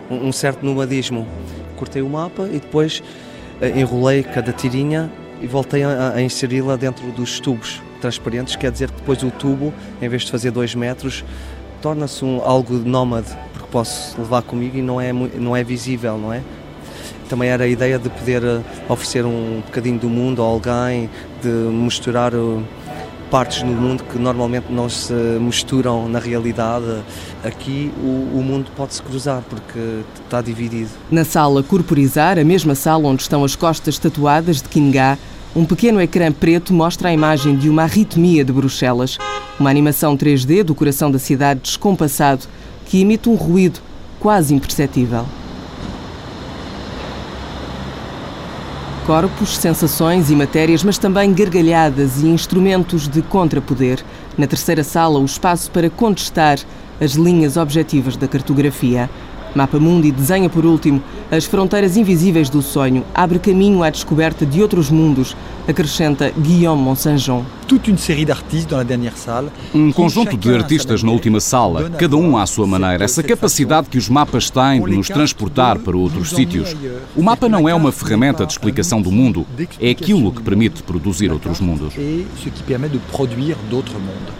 um 0.08 0.30
certo 0.30 0.64
nomadismo. 0.64 1.26
Cortei 1.74 2.02
o 2.02 2.08
mapa 2.08 2.46
e 2.46 2.60
depois 2.60 3.02
eh, 3.60 3.80
enrolei 3.80 4.22
cada 4.22 4.52
tirinha 4.52 5.10
e 5.40 5.46
voltei 5.46 5.82
a, 5.82 6.14
a 6.14 6.22
inseri-la 6.22 6.76
dentro 6.76 7.10
dos 7.12 7.40
tubos 7.40 7.82
transparentes, 8.00 8.56
quer 8.56 8.70
dizer 8.70 8.90
que 8.90 8.98
depois 8.98 9.22
o 9.22 9.30
tubo, 9.30 9.72
em 10.00 10.08
vez 10.08 10.22
de 10.22 10.30
fazer 10.30 10.50
2 10.50 10.74
metros, 10.74 11.24
torna-se 11.82 12.24
um, 12.24 12.40
algo 12.42 12.74
nómade, 12.74 13.36
porque 13.52 13.68
posso 13.70 14.18
levar 14.20 14.42
comigo 14.42 14.76
e 14.76 14.82
não 14.82 15.00
é, 15.00 15.12
não 15.12 15.56
é 15.56 15.62
visível, 15.62 16.16
não 16.16 16.32
é? 16.32 16.42
Também 17.28 17.50
era 17.50 17.64
a 17.64 17.66
ideia 17.66 17.98
de 17.98 18.08
poder 18.08 18.42
eh, 18.42 18.60
oferecer 18.88 19.24
um 19.26 19.60
bocadinho 19.66 19.98
do 19.98 20.08
mundo 20.08 20.42
a 20.42 20.46
alguém, 20.46 21.10
de 21.42 21.48
misturar 21.48 22.32
partes 23.30 23.62
do 23.62 23.72
mundo 23.72 24.02
que 24.04 24.18
normalmente 24.18 24.66
não 24.70 24.88
se 24.88 25.12
misturam 25.40 26.08
na 26.08 26.18
realidade. 26.18 27.02
Aqui 27.44 27.92
o, 28.02 28.38
o 28.38 28.42
mundo 28.42 28.70
pode-se 28.76 29.02
cruzar 29.02 29.42
porque 29.48 30.00
está 30.24 30.40
dividido. 30.40 30.90
Na 31.10 31.24
sala 31.24 31.62
Corporizar, 31.62 32.38
a 32.38 32.44
mesma 32.44 32.74
sala 32.74 33.06
onde 33.06 33.22
estão 33.22 33.44
as 33.44 33.54
costas 33.54 33.98
tatuadas 33.98 34.62
de 34.62 34.68
Kingá, 34.68 35.18
um 35.54 35.64
pequeno 35.64 36.00
ecrã 36.00 36.30
preto 36.30 36.72
mostra 36.72 37.08
a 37.08 37.12
imagem 37.12 37.56
de 37.56 37.68
uma 37.68 37.82
arritmia 37.82 38.44
de 38.44 38.52
Bruxelas, 38.52 39.18
uma 39.58 39.70
animação 39.70 40.16
3D 40.16 40.62
do 40.62 40.74
coração 40.74 41.10
da 41.10 41.18
cidade 41.18 41.60
descompassado 41.60 42.46
que 42.86 43.00
emite 43.00 43.28
um 43.28 43.34
ruído 43.34 43.80
quase 44.20 44.54
imperceptível. 44.54 45.24
Corpos, 49.08 49.56
sensações 49.56 50.30
e 50.30 50.36
matérias, 50.36 50.84
mas 50.84 50.98
também 50.98 51.32
gargalhadas 51.32 52.22
e 52.22 52.26
instrumentos 52.26 53.08
de 53.08 53.22
contrapoder. 53.22 54.04
Na 54.36 54.46
terceira 54.46 54.84
sala, 54.84 55.18
o 55.18 55.24
espaço 55.24 55.70
para 55.70 55.88
contestar 55.88 56.58
as 57.00 57.12
linhas 57.12 57.56
objetivas 57.56 58.18
da 58.18 58.28
cartografia. 58.28 59.08
Mapa 59.54 59.78
Mundi 59.80 60.12
desenha, 60.12 60.50
por 60.50 60.66
último, 60.66 61.02
as 61.30 61.46
fronteiras 61.46 61.96
invisíveis 61.96 62.50
do 62.50 62.60
sonho, 62.60 63.02
abre 63.14 63.38
caminho 63.38 63.82
à 63.82 63.88
descoberta 63.88 64.44
de 64.44 64.60
outros 64.60 64.90
mundos, 64.90 65.34
acrescenta 65.66 66.30
Guillaume 66.30 66.82
Monsanjon. 66.82 67.46
Um 69.74 69.92
conjunto 69.92 70.38
de 70.38 70.54
artistas 70.54 71.02
na 71.02 71.12
última 71.12 71.38
sala, 71.38 71.90
cada 71.90 72.16
um 72.16 72.38
à 72.38 72.46
sua 72.46 72.66
maneira, 72.66 73.04
essa 73.04 73.22
capacidade 73.22 73.88
que 73.90 73.98
os 73.98 74.08
mapas 74.08 74.48
têm 74.48 74.82
de 74.82 74.96
nos 74.96 75.08
transportar 75.08 75.78
para 75.78 75.96
outros 75.96 76.30
sítios. 76.30 76.74
O 77.14 77.22
mapa 77.22 77.46
não 77.46 77.68
é 77.68 77.74
uma 77.74 77.92
ferramenta 77.92 78.46
de 78.46 78.52
explicação 78.52 79.02
do 79.02 79.12
mundo, 79.12 79.46
é 79.78 79.90
aquilo 79.90 80.32
que 80.32 80.42
permite 80.42 80.82
produzir 80.82 81.30
outros 81.30 81.60
mundos. 81.60 81.92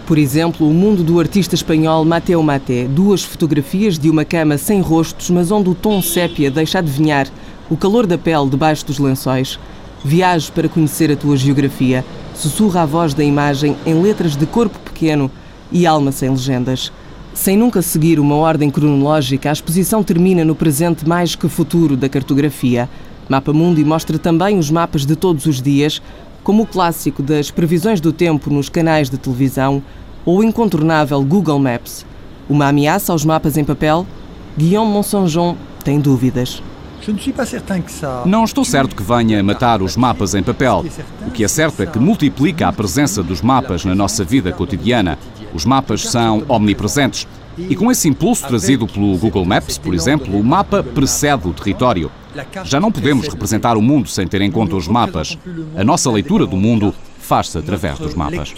Por 0.07 0.17
exemplo, 0.17 0.67
o 0.67 0.73
mundo 0.73 1.03
do 1.03 1.19
artista 1.19 1.53
espanhol 1.53 2.03
Mateo 2.03 2.41
Maté, 2.41 2.85
duas 2.85 3.23
fotografias 3.23 3.99
de 3.99 4.09
uma 4.09 4.25
cama 4.25 4.57
sem 4.57 4.81
rostos, 4.81 5.29
mas 5.29 5.51
onde 5.51 5.69
o 5.69 5.75
tom 5.75 6.01
sépia 6.01 6.49
deixa 6.49 6.79
adivinhar 6.79 7.27
o 7.69 7.77
calor 7.77 8.07
da 8.07 8.17
pele 8.17 8.49
debaixo 8.49 8.85
dos 8.85 8.97
lençóis. 8.97 9.59
Viaje 10.03 10.51
para 10.51 10.69
conhecer 10.69 11.11
a 11.11 11.15
tua 11.15 11.37
geografia. 11.37 12.03
Sussurra 12.39 12.83
a 12.83 12.85
voz 12.85 13.13
da 13.13 13.21
imagem 13.21 13.75
em 13.85 14.01
letras 14.01 14.37
de 14.37 14.45
corpo 14.45 14.79
pequeno 14.79 15.29
e 15.69 15.85
alma 15.85 16.09
sem 16.09 16.29
legendas. 16.29 16.89
Sem 17.33 17.57
nunca 17.57 17.81
seguir 17.81 18.17
uma 18.17 18.35
ordem 18.35 18.69
cronológica, 18.69 19.49
a 19.49 19.51
exposição 19.51 20.01
termina 20.01 20.45
no 20.45 20.55
presente 20.55 21.05
mais 21.05 21.35
que 21.35 21.49
futuro 21.49 21.97
da 21.97 22.07
cartografia. 22.07 22.89
Mapa 23.27 23.51
Mundi 23.51 23.83
mostra 23.83 24.17
também 24.17 24.57
os 24.57 24.71
mapas 24.71 25.05
de 25.05 25.17
todos 25.17 25.45
os 25.47 25.61
dias, 25.61 26.01
como 26.41 26.63
o 26.63 26.65
clássico 26.65 27.21
das 27.21 27.51
previsões 27.51 27.99
do 27.99 28.13
tempo 28.13 28.49
nos 28.49 28.69
canais 28.69 29.09
de 29.09 29.17
televisão 29.17 29.83
ou 30.23 30.37
o 30.37 30.43
incontornável 30.43 31.21
Google 31.21 31.59
Maps. 31.59 32.05
Uma 32.49 32.69
ameaça 32.69 33.11
aos 33.11 33.25
mapas 33.25 33.57
em 33.57 33.65
papel? 33.65 34.07
Guillaume 34.57 34.93
Monsanjon 34.93 35.57
tem 35.83 35.99
dúvidas. 35.99 36.63
Não 38.25 38.43
estou 38.43 38.63
certo 38.63 38.95
que 38.95 39.03
venha 39.03 39.41
matar 39.43 39.81
os 39.81 39.95
mapas 39.95 40.35
em 40.35 40.43
papel. 40.43 40.85
O 41.27 41.31
que 41.31 41.43
é 41.43 41.47
certo 41.47 41.81
é 41.81 41.85
que 41.85 41.99
multiplica 41.99 42.67
a 42.67 42.73
presença 42.73 43.23
dos 43.23 43.41
mapas 43.41 43.85
na 43.85 43.95
nossa 43.95 44.23
vida 44.23 44.51
cotidiana. 44.51 45.17
Os 45.53 45.65
mapas 45.65 46.03
são 46.03 46.43
omnipresentes. 46.47 47.27
E 47.57 47.75
com 47.75 47.91
esse 47.91 48.07
impulso 48.07 48.47
trazido 48.47 48.87
pelo 48.87 49.17
Google 49.17 49.43
Maps, 49.43 49.77
por 49.77 49.93
exemplo, 49.93 50.39
o 50.39 50.43
mapa 50.43 50.81
precede 50.81 51.47
o 51.47 51.53
território. 51.53 52.11
Já 52.63 52.79
não 52.79 52.91
podemos 52.91 53.27
representar 53.27 53.75
o 53.75 53.81
mundo 53.81 54.07
sem 54.07 54.27
ter 54.27 54.41
em 54.41 54.51
conta 54.51 54.75
os 54.75 54.87
mapas. 54.87 55.37
A 55.75 55.83
nossa 55.83 56.09
leitura 56.09 56.45
do 56.45 56.55
mundo 56.55 56.93
faz-se 57.19 57.57
através 57.57 57.99
dos 57.99 58.13
mapas. 58.13 58.53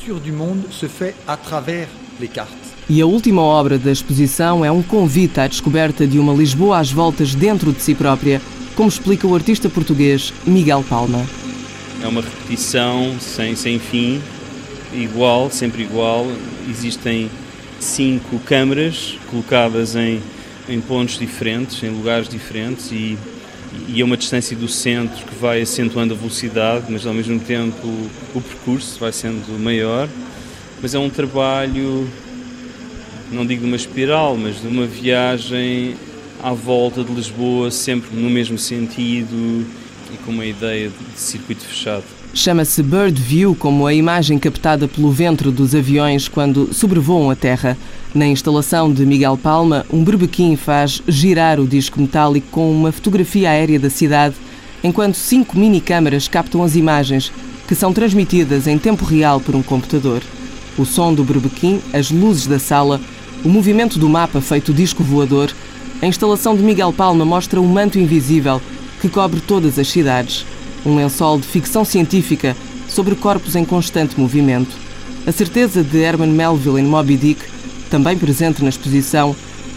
E 2.93 3.01
a 3.01 3.06
última 3.06 3.41
obra 3.41 3.80
da 3.80 3.89
exposição 3.89 4.65
é 4.65 4.69
um 4.69 4.84
convite 4.84 5.39
à 5.39 5.47
descoberta 5.47 6.06
de 6.06 6.19
uma 6.19 6.34
Lisboa 6.34 6.77
às 6.77 6.91
voltas 6.91 7.34
dentro 7.34 7.71
de 7.71 7.82
si 7.82 7.95
própria, 7.95 8.41
como 8.75 8.89
explica 8.89 9.25
o 9.25 9.34
artista 9.34 9.69
português 9.69 10.34
Miguel 10.45 10.84
Palma. 10.89 11.25
É 12.04 12.08
uma 12.10 12.19
repetição 12.19 13.15
sem, 13.17 13.56
sem 13.56 13.80
fim, 13.80 14.21
igual, 14.93 15.49
sempre 15.49 15.84
igual. 15.84 16.27
Existem 16.69 17.32
cinco 17.80 18.38
câmaras 18.39 19.17
colocadas 19.30 19.95
em, 19.95 20.21
em 20.67 20.82
pontos 20.82 21.17
diferentes, 21.17 21.82
em 21.84 21.91
lugares 21.91 22.27
diferentes 22.27 22.91
e, 22.91 23.17
e 23.88 24.04
uma 24.04 24.17
distância 24.17 24.54
do 24.54 24.67
centro 24.67 25.25
que 25.25 25.36
vai 25.36 25.62
acentuando 25.62 26.13
a 26.13 26.17
velocidade, 26.17 26.88
mas 26.89 27.08
ao 27.08 27.13
mesmo 27.13 27.39
tempo 27.39 27.88
o 28.36 28.41
percurso 28.41 28.99
vai 28.99 29.13
sendo 29.13 29.58
maior. 29.58 30.10
Mas 30.82 30.93
é 30.93 30.99
um 30.99 31.10
trabalho 31.10 32.06
não 33.32 33.46
digo 33.46 33.62
de 33.62 33.67
uma 33.67 33.76
espiral, 33.76 34.38
mas 34.38 34.62
de 34.62 34.67
uma 34.67 34.86
viagem 34.86 35.96
à 36.44 36.52
volta 36.52 37.04
de 37.04 37.13
Lisboa, 37.13 37.72
sempre 37.72 38.15
no 38.15 38.30
mesmo 38.30 38.58
sentido, 38.58 39.65
e 40.13 40.17
com 40.26 40.32
uma 40.32 40.46
ideia 40.46 40.89
de 40.89 41.20
circuito 41.20 41.63
fechado. 41.63 42.04
Chama-se 42.34 42.82
Bird 42.82 43.22
View, 43.22 43.56
como 43.56 43.86
a 43.86 43.94
imagem 43.94 44.39
captada 44.39 44.88
pelo 44.88 45.12
ventre 45.12 45.52
dos 45.52 45.76
aviões 45.76 46.30
quando 46.30 46.74
sobrevoam 46.74 47.30
a 47.30 47.36
Terra. 47.36 47.78
Na 48.15 48.26
instalação 48.26 48.91
de 48.91 49.06
Miguel 49.06 49.38
Palma, 49.38 49.86
um 49.91 50.04
berbequim 50.04 50.56
faz 50.56 51.02
girar 51.08 51.60
o 51.60 51.67
disco 51.67 52.00
metálico 52.00 52.48
com 52.50 52.72
uma 52.72 52.91
fotografia 52.91 53.50
aérea 53.50 53.78
da 53.78 53.89
cidade, 53.89 54.36
enquanto 54.82 55.15
cinco 55.15 55.58
mini-câmaras 55.58 56.28
captam 56.28 56.63
as 56.63 56.76
imagens, 56.76 57.32
que 57.67 57.76
são 57.76 57.94
transmitidas 57.94 58.65
em 58.65 58.78
tempo 58.78 59.04
real 59.04 59.39
por 59.39 59.54
um 59.54 59.62
computador. 59.62 60.22
O 60.78 60.86
som 60.86 61.13
do 61.13 61.26
berbequim, 61.26 61.82
as 61.94 62.12
luzes 62.12 62.48
da 62.48 62.60
sala, 62.60 63.00
o 63.43 63.49
movimento 63.49 63.97
do 63.97 64.08
mapa 64.08 64.39
feito 64.41 64.73
disco 64.73 65.04
voador, 65.04 65.51
a 66.01 66.06
instalação 66.06 66.56
de 66.56 66.63
Miguel 66.63 66.93
Palma 66.93 67.25
mostra 67.25 67.60
um 67.60 67.67
manto 67.67 67.99
invisível 67.99 68.62
que 68.99 69.10
cobre 69.10 69.39
todas 69.41 69.80
as 69.80 69.88
cidades 69.88 70.45
um 70.86 70.95
lençol 70.95 71.39
de 71.39 71.47
ficção 71.47 71.86
científica 71.86 72.56
sobre 72.88 73.15
corpos 73.15 73.56
em 73.56 73.63
constante 73.63 74.19
movimento. 74.19 74.75
A 75.25 75.32
certeza 75.32 75.84
de 75.84 75.97
Herman 75.99 76.32
Melville 76.32 76.80
em 76.80 76.86
Moby 76.86 77.17
Dick, 77.17 77.41
também 77.89 78.17
presente 78.17 78.63
na 78.63 78.69
exposição, 78.69 79.36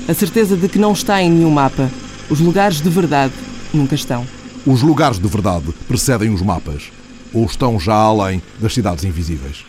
a 0.08 0.14
certeza 0.14 0.56
de 0.56 0.68
que 0.68 0.78
não 0.78 0.92
está 0.92 1.22
em 1.22 1.30
nenhum 1.30 1.50
mapa. 1.50 1.90
Os 2.30 2.40
lugares 2.40 2.80
de 2.80 2.88
verdade 2.88 3.34
nunca 3.72 3.94
estão. 3.94 4.26
Os 4.66 4.80
lugares 4.80 5.18
de 5.18 5.28
verdade 5.28 5.74
precedem 5.86 6.30
os 6.30 6.40
mapas, 6.40 6.90
ou 7.32 7.44
estão 7.44 7.78
já 7.78 7.94
além 7.94 8.40
das 8.58 8.72
cidades 8.72 9.04
invisíveis. 9.04 9.64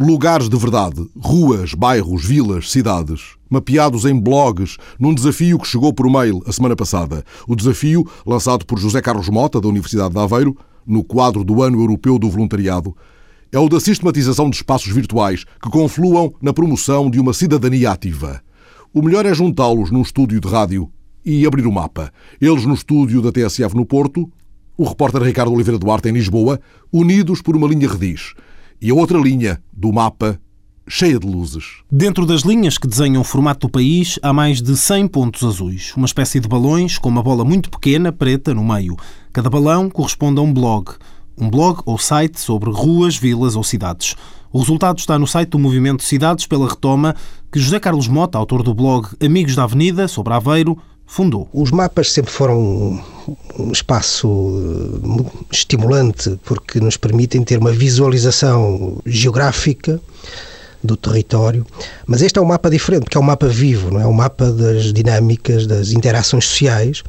Lugares 0.00 0.48
de 0.48 0.56
verdade, 0.56 1.04
ruas, 1.18 1.74
bairros, 1.74 2.24
vilas, 2.24 2.70
cidades, 2.70 3.34
mapeados 3.50 4.04
em 4.04 4.16
blogs, 4.16 4.76
num 4.96 5.12
desafio 5.12 5.58
que 5.58 5.66
chegou 5.66 5.92
por 5.92 6.08
mail 6.08 6.40
a 6.46 6.52
semana 6.52 6.76
passada. 6.76 7.24
O 7.48 7.56
desafio, 7.56 8.08
lançado 8.24 8.64
por 8.64 8.78
José 8.78 9.02
Carlos 9.02 9.28
Mota, 9.28 9.60
da 9.60 9.66
Universidade 9.66 10.14
de 10.14 10.20
Aveiro, 10.20 10.56
no 10.86 11.02
quadro 11.02 11.42
do 11.42 11.64
Ano 11.64 11.80
Europeu 11.80 12.16
do 12.16 12.30
Voluntariado, 12.30 12.96
é 13.50 13.58
o 13.58 13.68
da 13.68 13.80
sistematização 13.80 14.48
de 14.48 14.58
espaços 14.58 14.92
virtuais 14.92 15.44
que 15.60 15.68
confluam 15.68 16.32
na 16.40 16.52
promoção 16.52 17.10
de 17.10 17.18
uma 17.18 17.32
cidadania 17.32 17.90
ativa. 17.90 18.40
O 18.94 19.02
melhor 19.02 19.26
é 19.26 19.34
juntá-los 19.34 19.90
num 19.90 20.02
estúdio 20.02 20.40
de 20.40 20.46
rádio 20.46 20.88
e 21.24 21.44
abrir 21.44 21.66
o 21.66 21.72
mapa. 21.72 22.12
Eles 22.40 22.64
no 22.64 22.74
estúdio 22.74 23.20
da 23.20 23.32
TSF 23.32 23.74
no 23.74 23.84
Porto, 23.84 24.30
o 24.76 24.84
repórter 24.84 25.24
Ricardo 25.24 25.52
Oliveira 25.52 25.76
Duarte 25.76 26.08
em 26.08 26.12
Lisboa, 26.12 26.60
unidos 26.92 27.42
por 27.42 27.56
uma 27.56 27.66
linha 27.66 27.88
rediz 27.88 28.34
e 28.80 28.90
a 28.90 28.94
outra 28.94 29.18
linha 29.18 29.60
do 29.72 29.92
mapa 29.92 30.38
cheia 30.88 31.18
de 31.18 31.26
luzes. 31.26 31.82
Dentro 31.90 32.24
das 32.24 32.42
linhas 32.42 32.78
que 32.78 32.88
desenham 32.88 33.20
o 33.20 33.24
formato 33.24 33.66
do 33.66 33.70
país, 33.70 34.18
há 34.22 34.32
mais 34.32 34.62
de 34.62 34.76
100 34.76 35.08
pontos 35.08 35.44
azuis, 35.44 35.92
uma 35.96 36.06
espécie 36.06 36.40
de 36.40 36.48
balões 36.48 36.98
com 36.98 37.08
uma 37.08 37.22
bola 37.22 37.44
muito 37.44 37.70
pequena, 37.70 38.10
preta, 38.10 38.54
no 38.54 38.64
meio. 38.64 38.96
Cada 39.32 39.50
balão 39.50 39.90
corresponde 39.90 40.40
a 40.40 40.42
um 40.42 40.52
blog. 40.52 40.92
Um 41.36 41.50
blog 41.50 41.80
ou 41.84 41.98
site 41.98 42.40
sobre 42.40 42.70
ruas, 42.70 43.16
vilas 43.16 43.54
ou 43.54 43.62
cidades. 43.62 44.16
O 44.50 44.58
resultado 44.58 44.98
está 44.98 45.18
no 45.18 45.26
site 45.26 45.50
do 45.50 45.58
Movimento 45.58 46.02
Cidades 46.02 46.46
pela 46.46 46.68
Retoma, 46.68 47.14
que 47.52 47.60
José 47.60 47.78
Carlos 47.78 48.08
Mota, 48.08 48.38
autor 48.38 48.62
do 48.62 48.74
blog 48.74 49.08
Amigos 49.22 49.54
da 49.54 49.64
Avenida, 49.64 50.08
sobre 50.08 50.32
Aveiro, 50.32 50.78
fundou. 51.08 51.48
Os 51.52 51.70
mapas 51.72 52.12
sempre 52.12 52.30
foram 52.30 53.02
um 53.58 53.72
espaço 53.72 54.28
eh, 54.28 55.46
estimulante 55.50 56.38
porque 56.44 56.78
nos 56.78 56.96
permitem 56.96 57.42
ter 57.42 57.58
uma 57.58 57.72
visualização 57.72 58.98
geográfica 59.04 60.00
do 60.84 60.96
território, 60.96 61.66
mas 62.06 62.22
este 62.22 62.38
é 62.38 62.42
um 62.42 62.44
mapa 62.44 62.70
diferente, 62.70 63.02
porque 63.02 63.16
é 63.16 63.20
um 63.20 63.24
mapa 63.24 63.48
vivo, 63.48 63.90
não 63.90 64.00
é? 64.00 64.06
Um 64.06 64.12
mapa 64.12 64.52
das 64.52 64.92
dinâmicas, 64.92 65.66
das 65.66 65.90
interações 65.90 66.44
sociais, 66.44 67.02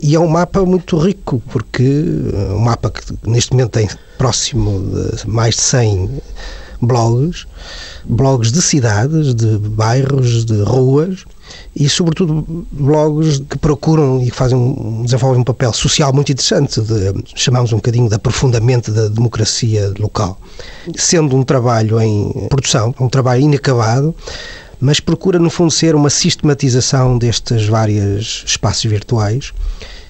e 0.00 0.14
é 0.14 0.20
um 0.20 0.28
mapa 0.28 0.64
muito 0.64 0.96
rico, 0.96 1.42
porque 1.50 1.82
é 2.32 2.54
um 2.54 2.60
mapa 2.60 2.90
que 2.90 3.02
neste 3.28 3.52
momento 3.52 3.72
tem 3.72 3.88
próximo 4.16 4.80
de 4.80 5.28
mais 5.28 5.56
de 5.56 5.60
100 5.60 6.22
blogs, 6.80 7.46
blogs 8.04 8.50
de 8.50 8.62
cidades, 8.62 9.34
de 9.34 9.58
bairros, 9.58 10.46
de 10.46 10.62
ruas, 10.62 11.26
e, 11.74 11.88
sobretudo, 11.88 12.66
blogs 12.72 13.38
que 13.38 13.56
procuram 13.58 14.20
e 14.20 14.30
que 14.30 14.36
fazem 14.36 15.02
desenvolvem 15.04 15.40
um 15.40 15.44
papel 15.44 15.72
social 15.72 16.12
muito 16.12 16.32
interessante, 16.32 16.80
de, 16.80 17.24
chamamos 17.34 17.72
um 17.72 17.76
bocadinho 17.76 18.08
de 18.08 18.14
aprofundamento 18.14 18.90
da 18.90 19.08
democracia 19.08 19.92
local. 19.98 20.38
Sendo 20.96 21.36
um 21.36 21.44
trabalho 21.44 22.00
em 22.00 22.48
produção, 22.48 22.94
um 23.00 23.08
trabalho 23.08 23.42
inacabado, 23.42 24.14
mas 24.80 24.98
procura, 24.98 25.38
no 25.38 25.50
fundo, 25.50 25.70
ser 25.70 25.94
uma 25.94 26.10
sistematização 26.10 27.16
destes 27.16 27.66
vários 27.66 28.42
espaços 28.46 28.90
virtuais 28.90 29.52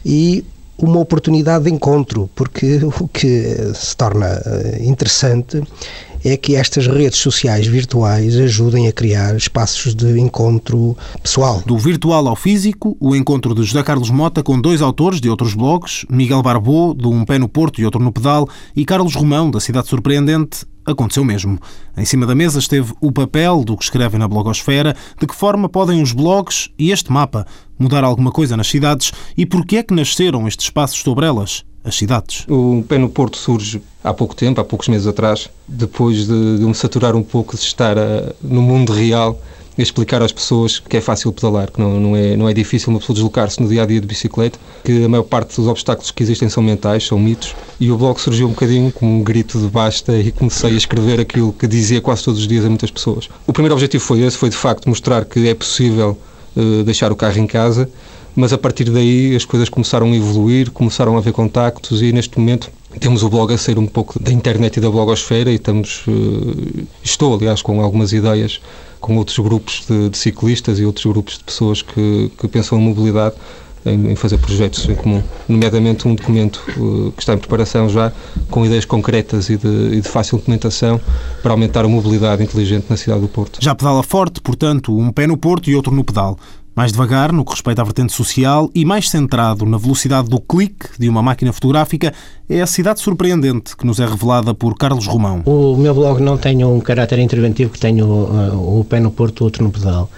e 0.04 0.44
uma 0.78 0.98
oportunidade 0.98 1.64
de 1.64 1.70
encontro, 1.70 2.30
porque 2.34 2.80
o 3.00 3.08
que 3.08 3.54
se 3.74 3.94
torna 3.96 4.26
eh, 4.46 4.78
interessante 4.80 5.62
é 6.24 6.36
que 6.36 6.56
estas 6.56 6.86
redes 6.86 7.18
sociais 7.18 7.66
virtuais 7.66 8.36
ajudem 8.36 8.88
a 8.88 8.92
criar 8.92 9.36
espaços 9.36 9.94
de 9.94 10.18
encontro 10.18 10.96
pessoal. 11.22 11.62
Do 11.66 11.78
virtual 11.78 12.26
ao 12.28 12.36
físico, 12.36 12.96
o 13.00 13.14
encontro 13.16 13.54
de 13.54 13.62
José 13.62 13.82
Carlos 13.82 14.10
Mota 14.10 14.42
com 14.42 14.60
dois 14.60 14.82
autores 14.82 15.20
de 15.20 15.28
outros 15.28 15.54
blogs, 15.54 16.04
Miguel 16.10 16.42
Barbô, 16.42 16.94
de 16.94 17.06
Um 17.06 17.24
Pé 17.24 17.38
no 17.38 17.48
Porto 17.48 17.80
e 17.80 17.84
Outro 17.84 18.02
no 18.02 18.12
Pedal, 18.12 18.48
e 18.74 18.84
Carlos 18.84 19.14
Romão, 19.14 19.50
da 19.50 19.60
Cidade 19.60 19.88
Surpreendente, 19.88 20.64
aconteceu 20.90 21.24
mesmo. 21.24 21.58
Em 21.96 22.04
cima 22.04 22.26
da 22.26 22.34
mesa 22.34 22.58
esteve 22.58 22.92
o 23.00 23.12
papel 23.12 23.64
do 23.64 23.76
que 23.76 23.84
escrevem 23.84 24.18
na 24.18 24.28
blogosfera, 24.28 24.96
de 25.18 25.26
que 25.26 25.34
forma 25.34 25.68
podem 25.68 26.02
os 26.02 26.12
blogs 26.12 26.68
e 26.78 26.90
este 26.90 27.12
mapa 27.12 27.46
mudar 27.78 28.04
alguma 28.04 28.30
coisa 28.30 28.56
nas 28.56 28.68
cidades 28.68 29.12
e 29.36 29.46
porquê 29.46 29.78
é 29.78 29.82
que 29.82 29.94
nasceram 29.94 30.46
estes 30.46 30.66
espaços 30.66 31.00
sobre 31.00 31.26
elas 31.26 31.64
as 31.82 31.96
cidades. 31.96 32.46
O 32.48 32.84
Pé 32.86 32.98
no 32.98 33.08
Porto 33.08 33.36
surge 33.36 33.80
há 34.04 34.12
pouco 34.12 34.34
tempo, 34.34 34.60
há 34.60 34.64
poucos 34.64 34.88
meses 34.88 35.06
atrás, 35.06 35.48
depois 35.66 36.26
de, 36.26 36.58
de 36.58 36.64
me 36.64 36.74
saturar 36.74 37.16
um 37.16 37.22
pouco 37.22 37.56
de 37.56 37.62
estar 37.62 37.96
uh, 37.96 38.34
no 38.42 38.60
mundo 38.60 38.92
real 38.92 39.40
explicar 39.78 40.22
às 40.22 40.32
pessoas 40.32 40.78
que 40.78 40.96
é 40.96 41.00
fácil 41.00 41.32
pedalar, 41.32 41.70
que 41.70 41.80
não, 41.80 41.98
não, 41.98 42.16
é, 42.16 42.36
não 42.36 42.48
é 42.48 42.52
difícil 42.52 42.90
uma 42.90 42.98
pessoa 42.98 43.14
deslocar-se 43.14 43.62
no 43.62 43.68
dia 43.68 43.82
a 43.82 43.86
dia 43.86 44.00
de 44.00 44.06
bicicleta, 44.06 44.58
que 44.84 45.04
a 45.04 45.08
maior 45.08 45.22
parte 45.22 45.56
dos 45.56 45.66
obstáculos 45.66 46.10
que 46.10 46.22
existem 46.22 46.48
são 46.48 46.62
mentais, 46.62 47.06
são 47.06 47.18
mitos. 47.18 47.54
E 47.78 47.90
o 47.90 47.96
blog 47.96 48.18
surgiu 48.20 48.46
um 48.46 48.50
bocadinho 48.50 48.92
como 48.92 49.18
um 49.18 49.22
grito 49.22 49.58
de 49.58 49.68
basta 49.68 50.16
e 50.18 50.30
comecei 50.32 50.70
a 50.70 50.76
escrever 50.76 51.20
aquilo 51.20 51.52
que 51.52 51.66
dizia 51.66 52.00
quase 52.00 52.24
todos 52.24 52.40
os 52.40 52.48
dias 52.48 52.64
a 52.64 52.68
muitas 52.68 52.90
pessoas. 52.90 53.28
O 53.46 53.52
primeiro 53.52 53.74
objetivo 53.74 54.04
foi 54.04 54.20
esse, 54.20 54.36
foi 54.36 54.50
de 54.50 54.56
facto 54.56 54.88
mostrar 54.88 55.24
que 55.24 55.48
é 55.48 55.54
possível 55.54 56.18
uh, 56.56 56.84
deixar 56.84 57.10
o 57.12 57.16
carro 57.16 57.38
em 57.38 57.46
casa 57.46 57.88
mas 58.34 58.52
a 58.52 58.58
partir 58.58 58.84
daí 58.84 59.34
as 59.34 59.44
coisas 59.44 59.68
começaram 59.68 60.12
a 60.12 60.16
evoluir, 60.16 60.70
começaram 60.70 61.16
a 61.16 61.18
haver 61.18 61.32
contactos 61.32 62.00
e 62.00 62.12
neste 62.12 62.38
momento 62.38 62.70
temos 62.98 63.22
o 63.22 63.28
blog 63.28 63.52
a 63.52 63.58
sair 63.58 63.78
um 63.78 63.86
pouco 63.86 64.20
da 64.20 64.32
internet 64.32 64.78
e 64.78 64.80
da 64.80 64.90
blogosfera 64.90 65.50
e 65.50 65.56
estamos, 65.56 66.04
uh, 66.08 66.86
estou 67.02 67.34
aliás 67.34 67.62
com 67.62 67.80
algumas 67.80 68.12
ideias 68.12 68.60
com 69.00 69.16
outros 69.16 69.38
grupos 69.38 69.84
de, 69.88 70.10
de, 70.10 70.18
ciclistas 70.18 70.78
e 70.78 70.84
outros 70.84 71.06
grupos 71.06 71.38
de 71.38 71.44
pessoas 71.44 71.82
que, 71.82 72.30
que 72.36 72.48
pensam 72.48 72.78
em 72.78 72.82
mobilidade 72.82 73.34
em, 73.86 74.10
em, 74.10 74.16
fazer 74.16 74.36
projetos 74.38 74.86
em 74.88 74.94
comum, 74.94 75.22
nomeadamente 75.48 76.06
um 76.06 76.14
documento 76.14 76.62
uh, 76.76 77.12
que 77.12 77.22
está 77.22 77.32
em 77.32 77.38
preparação 77.38 77.88
já, 77.88 78.12
com 78.50 78.66
ideias 78.66 78.84
concretas 78.84 79.48
e 79.48 79.56
de, 79.56 79.96
e 79.96 80.00
de, 80.00 80.08
fácil 80.08 80.36
implementação 80.36 81.00
para 81.42 81.52
aumentar 81.52 81.84
a 81.84 81.88
mobilidade 81.88 82.42
inteligente 82.42 82.86
na 82.90 82.96
cidade 82.96 83.20
do 83.20 83.28
Porto. 83.28 83.58
Já 83.62 83.74
pedala 83.74 84.02
forte, 84.02 84.40
portanto, 84.40 84.96
um 84.96 85.10
pé 85.10 85.26
no 85.26 85.36
Porto 85.36 85.70
e 85.70 85.74
outro 85.74 85.94
no 85.94 86.04
pedal. 86.04 86.38
Mais 86.76 86.92
devagar, 86.92 87.32
no 87.32 87.44
que 87.44 87.50
respeita 87.50 87.82
à 87.82 87.84
vertente 87.84 88.12
social, 88.12 88.70
e 88.74 88.84
mais 88.84 89.10
centrado 89.10 89.66
na 89.66 89.76
velocidade 89.76 90.28
do 90.28 90.40
clique 90.40 90.86
de 90.98 91.08
uma 91.08 91.22
máquina 91.22 91.52
fotográfica, 91.52 92.14
é 92.50 92.60
a 92.60 92.66
cidade 92.66 93.00
surpreendente 93.00 93.76
que 93.76 93.86
nos 93.86 94.00
é 94.00 94.06
revelada 94.06 94.52
por 94.52 94.76
Carlos 94.76 95.06
Romão. 95.06 95.42
O 95.46 95.76
meu 95.76 95.94
blog 95.94 96.20
não 96.20 96.36
tem 96.36 96.64
um 96.64 96.80
caráter 96.80 97.20
interventivo 97.20 97.70
que 97.70 97.78
tem 97.78 98.02
o, 98.02 98.06
uh, 98.06 98.80
o 98.80 98.84
pé 98.84 98.98
no 98.98 99.12
porto, 99.12 99.44
outro 99.44 99.62
no 99.62 99.70
pedal. 99.70 100.10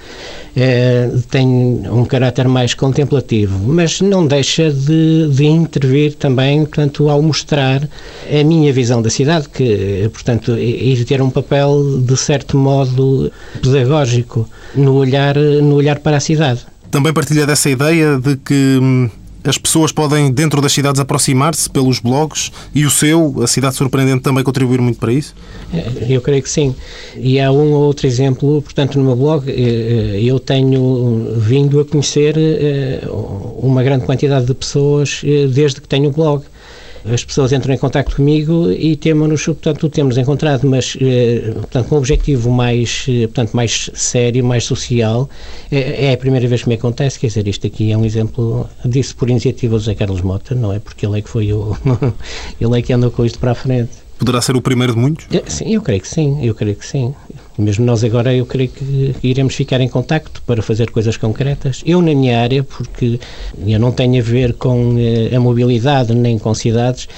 É, 0.57 1.11
tem 1.31 1.47
um 1.47 2.05
caráter 2.07 2.49
mais 2.49 2.73
contemplativo, 2.73 3.59
mas 3.59 4.01
não 4.01 4.27
deixa 4.27 4.71
de, 4.71 5.29
de 5.31 5.45
intervir 5.45 6.15
também, 6.15 6.65
portanto, 6.65 7.09
ao 7.11 7.21
mostrar 7.21 7.87
a 8.31 8.45
minha 8.45 8.73
visão 8.73 9.03
da 9.03 9.11
cidade, 9.11 9.49
que, 9.49 10.09
portanto, 10.13 10.53
ir 10.59 11.05
ter 11.05 11.21
um 11.21 11.31
papel, 11.31 12.01
de 12.01 12.17
certo 12.17 12.57
modo, 12.57 13.31
pedagógico 13.63 14.49
no 14.75 14.95
olhar, 14.95 15.37
no 15.37 15.75
olhar 15.75 15.99
para 15.99 16.17
a 16.17 16.21
cidade. 16.21 16.61
Também 16.91 17.13
partilha 17.13 17.47
dessa 17.47 17.71
ideia 17.71 18.19
de 18.19 18.37
que 18.37 18.79
hum, 18.81 19.09
as 19.45 19.59
pessoas 19.59 19.93
podem, 19.93 20.31
dentro 20.31 20.61
das 20.61 20.73
cidades, 20.73 21.01
aproximar-se 21.01 21.69
pelos 21.69 21.99
blogs 21.99 22.53
e 22.75 22.85
o 22.85 22.91
seu, 22.91 23.43
a 23.43 23.47
Cidade 23.47 23.75
Surpreendente, 23.75 24.23
também 24.23 24.45
contribuir 24.45 24.81
muito 24.81 24.99
para 24.99 25.13
isso? 25.13 25.35
É, 25.73 26.07
eu 26.09 26.21
creio 26.21 26.43
que 26.43 26.51
sim. 26.51 26.75
E 27.17 27.41
há 27.41 27.51
um 27.51 27.73
ou 27.73 27.83
outro 27.83 28.07
exemplo, 28.07 28.63
portanto, 28.63 28.99
no 28.99 29.05
meu 29.05 29.17
blog, 29.17 29.51
eh, 29.51 29.55
eh, 29.55 30.21
eu 30.23 30.39
tenho 30.39 31.35
vindo 31.39 31.81
a 31.81 31.85
conhecer 31.85 32.37
eh, 32.39 33.01
uma 33.59 33.83
grande 33.83 34.05
quantidade 34.05 34.47
de 34.47 34.55
pessoas 34.55 35.23
desde 35.53 35.81
que 35.81 35.89
tenho 35.89 36.09
o 36.09 36.13
blog. 36.13 36.45
As 37.05 37.25
pessoas 37.25 37.53
entram 37.53 37.75
em 37.75 37.79
contato 37.79 38.15
comigo 38.15 38.71
e 38.71 38.97
temos-nos, 38.97 39.45
portanto, 39.45 39.89
temos 39.89 40.17
encontrado, 40.17 40.69
mas 40.69 40.97
eh, 41.01 41.53
portanto, 41.55 41.89
com 41.89 41.95
um 41.97 41.99
objetivo 41.99 42.51
mais, 42.51 43.07
eh, 43.09 43.23
portanto, 43.23 43.53
mais 43.53 43.91
sério, 43.95 44.45
mais 44.45 44.65
social. 44.65 45.29
É, 45.71 46.07
é, 46.07 46.13
a 46.13 46.17
primeira 46.17 46.47
vez 46.47 46.63
que 46.63 46.69
me 46.69 46.77
acontece, 46.77 47.19
quer 47.19 47.27
dizer, 47.27 47.49
isto 47.49 47.67
aqui 47.67 47.91
é 47.91 47.97
um 47.97 48.05
exemplo 48.05 48.69
disso 48.85 49.17
por 49.17 49.29
iniciativa 49.29 49.75
do 49.75 49.81
José 49.81 49.95
Carlos 49.95 50.21
Mota, 50.21 50.55
não 50.55 50.73
é? 50.73 50.79
Porque 50.79 51.05
ele 51.05 51.19
é 51.19 51.23
que 51.23 51.29
foi 51.29 51.53
o. 51.53 51.77
ele 52.61 52.79
é 52.79 52.83
que 52.83 52.93
andou 52.93 53.11
com 53.11 53.25
isto 53.25 53.39
para 53.39 53.53
a 53.53 53.55
frente. 53.55 53.91
Poderá 54.19 54.41
ser 54.41 54.55
o 54.55 54.63
primeiro 54.63 54.95
de 54.95 55.01
muitos? 55.01 55.27
Sim, 55.49 55.75
eu 55.75 55.83
creio 55.83 56.01
que 56.01 56.09
sim, 56.09 56.45
eu 56.47 56.55
creio 56.55 56.77
que 56.77 56.87
sim. 56.87 57.13
Mesmo 57.59 57.85
nós 57.85 58.03
agora, 58.03 58.35
eu 58.35 58.47
creio 58.47 58.71
que 58.71 59.15
iremos 59.23 59.55
ficar 59.55 59.81
em 59.81 59.89
contacto 59.89 60.43
para 60.47 60.63
fazer 60.63 60.91
coisas 60.91 61.17
concretas. 61.17 61.83
Eu, 61.85 62.01
na 62.01 62.15
minha 62.15 62.41
área, 62.41 62.65
porque 62.65 63.21
eu 63.67 63.79
não 63.79 63.93
tenho 63.93 64.21
a 64.21 64.25
ver 64.25 64.55
com 64.55 64.97
eh, 64.99 65.35
a 65.35 65.41
mobilidade 65.41 66.15
nem 66.15 66.39
com 66.39 66.55
cidades, 66.55 67.09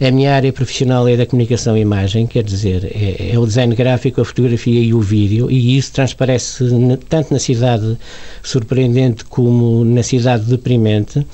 a 0.00 0.10
minha 0.10 0.34
área 0.34 0.52
profissional 0.52 1.06
é 1.06 1.16
da 1.16 1.26
comunicação 1.26 1.76
e 1.76 1.80
imagem, 1.80 2.26
quer 2.26 2.42
dizer, 2.42 2.84
é, 2.84 3.32
é 3.34 3.38
o 3.38 3.46
design 3.46 3.74
gráfico, 3.74 4.20
a 4.20 4.24
fotografia 4.24 4.80
e 4.80 4.94
o 4.94 5.00
vídeo, 5.00 5.50
e 5.50 5.76
isso 5.76 5.92
transparece 5.92 6.64
tanto 7.08 7.32
na 7.32 7.38
cidade 7.38 7.96
surpreendente 8.42 9.24
como 9.24 9.84
na 9.84 10.02
cidade 10.02 10.44
deprimente, 10.44 11.24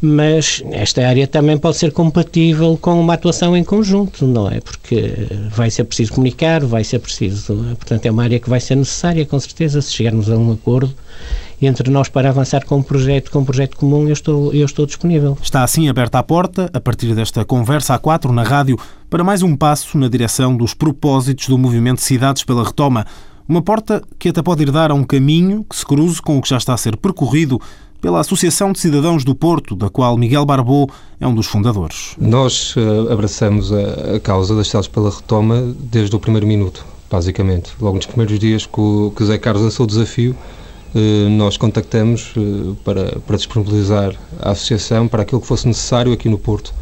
mas 0.00 0.62
esta 0.70 1.06
área 1.06 1.26
também 1.26 1.56
pode 1.56 1.78
ser 1.78 1.90
compatível 1.90 2.78
com 2.80 3.00
uma 3.00 3.14
atuação 3.14 3.56
em 3.56 3.64
conjunto, 3.64 4.26
não 4.26 4.50
é? 4.50 4.60
Porque 4.60 5.14
vai 5.50 5.70
ser 5.70 5.84
preciso 5.84 6.12
comunicar, 6.12 6.64
vai 6.64 6.84
ser 6.84 6.98
preciso, 6.98 7.54
portanto, 7.76 8.03
é 8.08 8.10
uma 8.10 8.22
área 8.22 8.38
que 8.38 8.48
vai 8.48 8.60
ser 8.60 8.76
necessária, 8.76 9.24
com 9.26 9.38
certeza, 9.38 9.80
se 9.80 9.92
chegarmos 9.92 10.30
a 10.30 10.36
um 10.36 10.52
acordo 10.52 10.92
entre 11.62 11.90
nós 11.90 12.08
para 12.08 12.28
avançar 12.28 12.64
com 12.64 12.76
um 12.76 12.82
projeto, 12.82 13.30
com 13.30 13.40
um 13.40 13.44
projeto 13.44 13.76
comum, 13.76 14.06
eu 14.06 14.12
estou, 14.12 14.52
eu 14.52 14.66
estou 14.66 14.86
disponível. 14.86 15.38
Está 15.40 15.62
assim 15.62 15.88
aberta 15.88 16.18
a 16.18 16.22
porta, 16.22 16.70
a 16.72 16.80
partir 16.80 17.14
desta 17.14 17.44
conversa 17.44 17.94
a 17.94 17.98
quatro 17.98 18.32
na 18.32 18.42
rádio, 18.42 18.78
para 19.08 19.24
mais 19.24 19.42
um 19.42 19.56
passo 19.56 19.96
na 19.96 20.08
direção 20.08 20.56
dos 20.56 20.74
propósitos 20.74 21.48
do 21.48 21.58
movimento 21.58 22.00
Cidades 22.00 22.44
pela 22.44 22.64
Retoma. 22.64 23.06
Uma 23.48 23.62
porta 23.62 24.02
que 24.18 24.30
até 24.30 24.42
pode 24.42 24.62
ir 24.62 24.70
dar 24.70 24.90
a 24.90 24.94
um 24.94 25.04
caminho 25.04 25.64
que 25.64 25.76
se 25.76 25.84
cruze 25.84 26.20
com 26.20 26.38
o 26.38 26.42
que 26.42 26.48
já 26.48 26.56
está 26.56 26.74
a 26.74 26.78
ser 26.78 26.96
percorrido 26.96 27.60
pela 28.04 28.20
Associação 28.20 28.70
de 28.70 28.80
Cidadãos 28.80 29.24
do 29.24 29.34
Porto, 29.34 29.74
da 29.74 29.88
qual 29.88 30.18
Miguel 30.18 30.44
Barbô 30.44 30.90
é 31.18 31.26
um 31.26 31.34
dos 31.34 31.46
fundadores. 31.46 32.14
Nós 32.18 32.76
uh, 32.76 33.10
abraçamos 33.10 33.72
a, 33.72 34.16
a, 34.16 34.20
causa 34.20 34.54
das 34.54 34.66
cidades 34.66 34.88
pela 34.88 35.08
retoma 35.08 35.74
desde 35.78 36.14
o 36.14 36.20
primeiro 36.20 36.46
minuto, 36.46 36.84
basicamente. 37.10 37.72
Logo 37.80 37.96
nos 37.96 38.06
primeiros 38.06 38.38
dias 38.38 38.66
que 38.66 38.80
o, 38.80 39.12
Zé 39.22 39.38
Carlos 39.38 39.62
lançou 39.62 39.84
o 39.84 39.86
desafio, 39.86 40.36
uh, 40.94 41.28
nós 41.30 41.56
contactamos 41.56 42.32
uh, 42.36 42.76
para, 42.84 43.18
para 43.20 43.36
disponibilizar 43.36 44.14
a 44.40 44.50
associação 44.50 45.08
para 45.08 45.22
aquilo 45.22 45.40
que 45.40 45.46
fosse 45.46 45.66
necessário 45.66 46.12
aqui 46.12 46.28
no 46.28 46.38
Porto. 46.38 46.74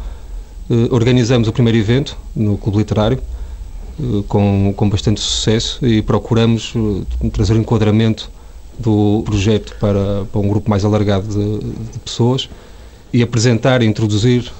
organizamos 0.91 1.47
o 1.47 1.51
primeiro 1.51 1.77
evento 1.77 2.17
no 2.35 2.57
Clube 2.57 2.77
Literário, 2.77 3.19
com, 4.27 4.73
com 4.75 4.89
bastante 4.89 5.19
sucesso 5.19 5.85
e 5.85 6.01
procuramos 6.01 6.73
trazer 7.31 7.55
enquadramento 7.55 8.31
do 8.79 9.21
projeto 9.23 9.75
para, 9.79 10.25
para 10.25 10.41
um 10.41 10.47
grupo 10.47 10.67
mais 10.67 10.83
alargado 10.83 11.27
de, 11.27 11.59
de 11.91 11.99
pessoas 11.99 12.49
e 13.11 13.21
apresentar 13.21 13.83
e 13.83 13.85
introduzir 13.85 14.51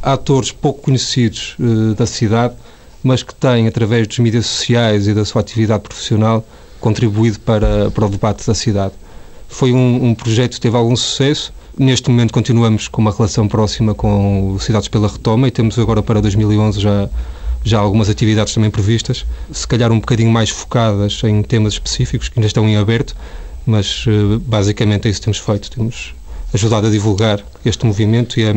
atores 0.00 0.52
pouco 0.52 0.80
conhecidos 0.80 1.54
da 1.98 2.06
cidade, 2.06 2.54
mas 3.04 3.22
que 3.22 3.34
têm, 3.34 3.68
através 3.68 4.08
dos 4.08 4.18
mídias 4.18 4.46
sociais 4.46 5.06
e 5.06 5.12
da 5.12 5.24
sua 5.26 5.42
atividade 5.42 5.82
profissional, 5.82 6.44
contribuído 6.80 7.38
para, 7.40 7.90
para 7.90 8.06
o 8.06 8.08
debate 8.08 8.46
da 8.46 8.54
cidade. 8.54 8.94
Foi 9.46 9.72
um, 9.72 10.06
um 10.06 10.14
projeto 10.14 10.54
que 10.54 10.60
teve 10.60 10.76
algum 10.76 10.96
sucesso. 10.96 11.52
Neste 11.78 12.08
momento 12.10 12.32
continuamos 12.32 12.88
com 12.88 13.02
uma 13.02 13.12
relação 13.12 13.46
próxima 13.46 13.94
com 13.94 14.52
o 14.52 14.58
Cidades 14.58 14.88
pela 14.88 15.06
Retoma 15.06 15.48
e 15.48 15.50
temos 15.50 15.78
agora 15.78 16.02
para 16.02 16.20
2011 16.20 16.80
já 16.80 17.08
já 17.64 17.78
algumas 17.78 18.10
atividades 18.10 18.52
também 18.52 18.70
previstas, 18.70 19.24
se 19.50 19.66
calhar 19.66 19.90
um 19.90 19.98
bocadinho 19.98 20.30
mais 20.30 20.50
focadas 20.50 21.22
em 21.24 21.42
temas 21.42 21.72
específicos 21.72 22.28
que 22.28 22.38
ainda 22.38 22.46
estão 22.46 22.68
em 22.68 22.76
aberto, 22.76 23.16
mas 23.64 24.04
eh, 24.06 24.38
basicamente 24.42 25.08
é 25.08 25.10
isso 25.10 25.20
que 25.20 25.24
temos 25.24 25.38
feito. 25.38 25.70
Temos 25.70 26.14
ajudado 26.52 26.86
a 26.86 26.90
divulgar 26.90 27.42
este 27.64 27.86
movimento 27.86 28.38
e 28.38 28.44
a 28.50 28.54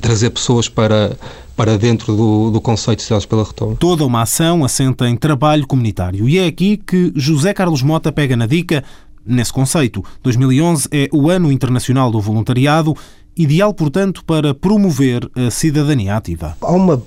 trazer 0.00 0.30
pessoas 0.30 0.68
para, 0.68 1.16
para 1.56 1.78
dentro 1.78 2.16
do, 2.16 2.50
do 2.50 2.60
conceito 2.60 2.98
de 2.98 3.04
cidades 3.04 3.26
pela 3.26 3.44
retoma. 3.44 3.76
Toda 3.76 4.04
uma 4.04 4.22
ação 4.22 4.64
assenta 4.64 5.08
em 5.08 5.16
trabalho 5.16 5.66
comunitário 5.66 6.28
e 6.28 6.38
é 6.38 6.46
aqui 6.46 6.76
que 6.76 7.12
José 7.14 7.54
Carlos 7.54 7.82
Mota 7.82 8.12
pega 8.12 8.36
na 8.36 8.46
dica 8.46 8.82
nesse 9.24 9.52
conceito. 9.52 10.04
2011 10.22 10.88
é 10.90 11.08
o 11.12 11.30
Ano 11.30 11.50
Internacional 11.50 12.10
do 12.10 12.20
Voluntariado, 12.20 12.94
ideal, 13.36 13.72
portanto, 13.72 14.24
para 14.24 14.54
promover 14.54 15.28
a 15.34 15.50
cidadania 15.50 16.16
ativa. 16.16 16.56
Há 16.60 16.72
uma 16.72 17.02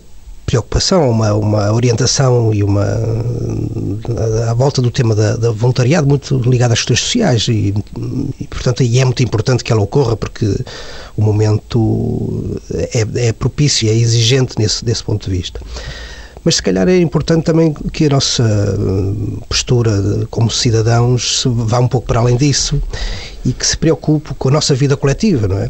preocupação, 0.48 1.10
uma, 1.10 1.34
uma 1.34 1.74
orientação 1.74 2.54
e 2.54 2.64
uma 2.64 2.86
à 4.50 4.54
volta 4.54 4.82
do 4.82 4.90
tema 4.90 5.14
da, 5.14 5.36
da 5.36 5.52
voluntariado 5.52 6.08
muito 6.08 6.38
ligada 6.38 6.74
às 6.74 6.80
questões 6.80 7.02
sociais 7.02 7.48
e, 7.50 7.74
e, 8.40 8.48
portanto 8.48 8.82
e 8.82 8.98
é 8.98 9.04
muito 9.04 9.22
importante 9.22 9.62
que 9.62 9.74
ela 9.74 9.82
ocorra 9.82 10.16
porque 10.16 10.46
o 11.18 11.22
momento 11.22 12.58
é, 12.74 13.28
é 13.28 13.34
propício, 13.34 13.90
é 13.90 13.94
exigente 13.94 14.56
nesse, 14.58 14.86
desse 14.86 15.04
ponto 15.04 15.30
de 15.30 15.38
vista. 15.38 15.60
Mas 16.46 16.56
se 16.56 16.64
calhar 16.64 16.88
é 16.88 16.98
importante 16.98 17.44
também 17.44 17.74
que 17.92 18.06
a 18.06 18.10
nossa 18.10 18.46
postura 19.50 19.92
como 20.30 20.50
cidadãos 20.50 21.44
vá 21.46 21.78
um 21.80 21.90
pouco 21.90 22.08
para 22.08 22.22
além 22.22 22.38
disso 22.38 22.82
e 23.44 23.52
que 23.52 23.68
se 23.68 23.78
preocupe 23.78 24.34
com 24.36 24.48
a 24.48 24.52
nossa 24.54 24.74
vida 24.74 24.96
coletiva, 24.96 25.46
não 25.46 25.58
é? 25.58 25.70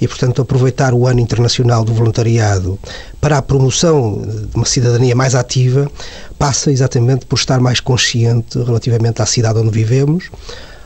E, 0.00 0.06
portanto, 0.06 0.42
aproveitar 0.42 0.94
o 0.94 1.06
Ano 1.06 1.20
Internacional 1.20 1.84
do 1.84 1.92
Voluntariado 1.92 2.78
para 3.20 3.38
a 3.38 3.42
promoção 3.42 4.22
de 4.22 4.56
uma 4.56 4.66
cidadania 4.66 5.14
mais 5.14 5.34
ativa 5.34 5.90
passa 6.38 6.70
exatamente 6.70 7.26
por 7.26 7.36
estar 7.36 7.60
mais 7.60 7.80
consciente 7.80 8.58
relativamente 8.58 9.20
à 9.20 9.26
cidade 9.26 9.58
onde 9.58 9.70
vivemos, 9.70 10.30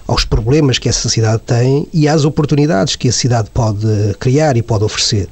aos 0.06 0.24
problemas 0.24 0.78
que 0.78 0.88
essa 0.88 1.08
cidade 1.08 1.42
tem 1.46 1.86
e 1.92 2.08
às 2.08 2.24
oportunidades 2.24 2.96
que 2.96 3.08
a 3.08 3.12
cidade 3.12 3.50
pode 3.50 3.86
criar 4.18 4.56
e 4.56 4.62
pode 4.62 4.84
oferecer. 4.84 5.28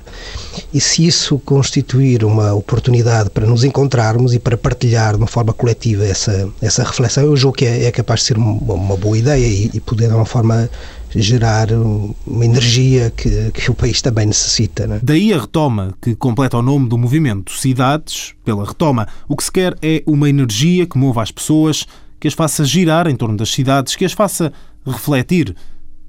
E 0.72 0.80
se 0.80 1.06
isso 1.06 1.38
constituir 1.40 2.24
uma 2.24 2.54
oportunidade 2.54 3.30
para 3.30 3.46
nos 3.46 3.64
encontrarmos 3.64 4.34
e 4.34 4.38
para 4.38 4.56
partilhar 4.56 5.12
de 5.12 5.18
uma 5.18 5.26
forma 5.26 5.52
coletiva 5.52 6.04
essa, 6.04 6.48
essa 6.60 6.82
reflexão, 6.84 7.24
eu 7.24 7.36
julgo 7.36 7.58
que 7.58 7.66
é, 7.66 7.84
é 7.84 7.92
capaz 7.92 8.20
de 8.20 8.26
ser 8.26 8.38
uma, 8.38 8.74
uma 8.74 8.96
boa 8.96 9.18
ideia 9.18 9.46
e, 9.46 9.70
e 9.74 9.80
poder, 9.80 10.08
de 10.08 10.14
uma 10.14 10.26
forma 10.26 10.70
gerar 11.14 11.68
uma 11.72 12.44
energia 12.44 13.10
que, 13.10 13.50
que 13.52 13.70
o 13.70 13.74
país 13.74 14.00
também 14.00 14.26
necessita. 14.26 14.86
Né? 14.86 15.00
Daí 15.02 15.32
a 15.32 15.40
retoma, 15.40 15.94
que 16.00 16.14
completa 16.14 16.58
o 16.58 16.62
nome 16.62 16.88
do 16.88 16.96
movimento 16.96 17.52
Cidades 17.52 18.34
pela 18.44 18.66
Retoma. 18.66 19.08
O 19.28 19.36
que 19.36 19.44
se 19.44 19.52
quer 19.52 19.76
é 19.82 20.02
uma 20.06 20.28
energia 20.28 20.86
que 20.86 20.98
mova 20.98 21.22
as 21.22 21.30
pessoas, 21.30 21.86
que 22.18 22.28
as 22.28 22.34
faça 22.34 22.64
girar 22.64 23.06
em 23.06 23.16
torno 23.16 23.36
das 23.36 23.50
cidades, 23.50 23.96
que 23.96 24.04
as 24.04 24.12
faça 24.12 24.52
refletir 24.86 25.54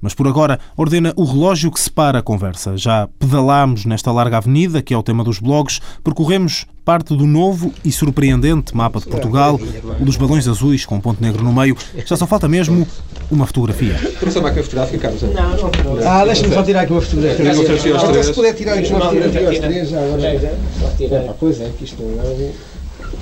mas 0.02 0.14
por 0.14 0.26
agora 0.26 0.58
ordena 0.76 1.14
o 1.16 1.24
relógio 1.24 1.70
que 1.70 1.80
separa 1.80 2.18
a 2.18 2.22
conversa. 2.22 2.76
Já 2.76 3.08
pedalámos 3.20 3.86
nesta 3.86 4.10
larga 4.10 4.38
avenida, 4.38 4.82
que 4.82 4.92
é 4.92 4.98
o 4.98 5.02
tema 5.02 5.22
dos 5.22 5.38
blogs, 5.38 5.80
percorremos 6.02 6.66
parte 6.84 7.16
do 7.16 7.26
novo 7.26 7.72
e 7.84 7.92
surpreendente 7.92 8.76
mapa 8.76 8.98
de 8.98 9.06
Portugal, 9.06 9.58
o 10.00 10.04
dos 10.04 10.16
balões 10.16 10.48
azuis 10.48 10.84
com 10.84 10.96
um 10.96 11.00
ponto 11.00 11.22
negro 11.22 11.42
no 11.44 11.52
meio. 11.52 11.76
Já 12.04 12.16
só 12.16 12.26
falta 12.26 12.48
mesmo 12.48 12.86
uma 13.30 13.46
fotografia. 13.46 13.94
Trouxe 14.18 14.38
a 14.38 14.42
máquina 14.42 14.62
fotográfica, 14.62 14.98
Carlos? 14.98 15.22
Não, 15.22 15.32
não. 15.32 16.08
Ah, 16.08 16.24
deixa-me 16.24 16.52
só 16.52 16.62
tirar 16.62 16.82
aqui 16.82 16.92
uma 16.92 17.00
fotografia. 17.00 18.22
Se 18.22 18.32
puder 18.32 18.54
tirar 18.54 18.74
aqui 18.74 18.92
uma 18.92 19.00
fotografia 19.00 19.48
aos 19.48 19.58
três, 19.58 19.92
agora. 19.92 21.36
Pois 21.38 21.60
é, 21.60 21.70
que 21.78 21.84
isto 21.84 22.02
não 22.02 22.22
é 22.22 22.52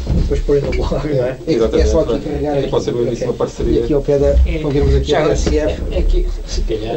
depois 0.07 0.41
põe 0.41 0.61
no 0.61 0.71
blog, 0.71 1.09
não 1.09 1.25
é? 1.25 1.37
Exatamente. 1.47 1.89
É 1.89 1.91
só 1.91 2.01
aqui 2.01 2.21
carregar. 2.21 2.57
É, 2.57 2.67
pode 2.69 2.85
ser 2.85 2.95
o 2.95 3.03
início 3.03 3.19
de 3.19 3.25
uma 3.25 3.35
parceria. 3.35 3.81
E 3.81 3.85
aqui 3.85 3.95
ao 3.95 4.03
pé 4.03 4.19
da. 4.19 4.27
É, 4.27 4.33
aqui 4.37 5.37
SF. 5.37 5.83
É 5.91 5.99
aqui, 5.99 6.29
se 6.47 6.61
calhar. 6.63 6.97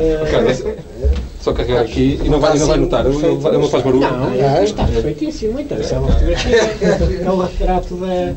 Só 1.44 1.52
carregar 1.52 1.82
aqui 1.82 2.22
e 2.24 2.30
não 2.30 2.40
vai, 2.40 2.58
não 2.58 2.68
vai 2.68 2.78
notar, 2.78 3.06
ele 3.06 3.18
não 3.18 3.68
faz 3.68 3.84
barulho. 3.84 4.10
Não, 4.10 4.64
está 4.64 4.86
perfeitíssimo, 4.86 5.60
então. 5.60 5.78
Isso 5.78 5.94
é 5.94 6.00
uma 6.00 6.08
fotografia. 6.14 6.64
É 7.22 7.30
o 7.30 7.42
retrato 7.42 7.96
da. 7.98 8.34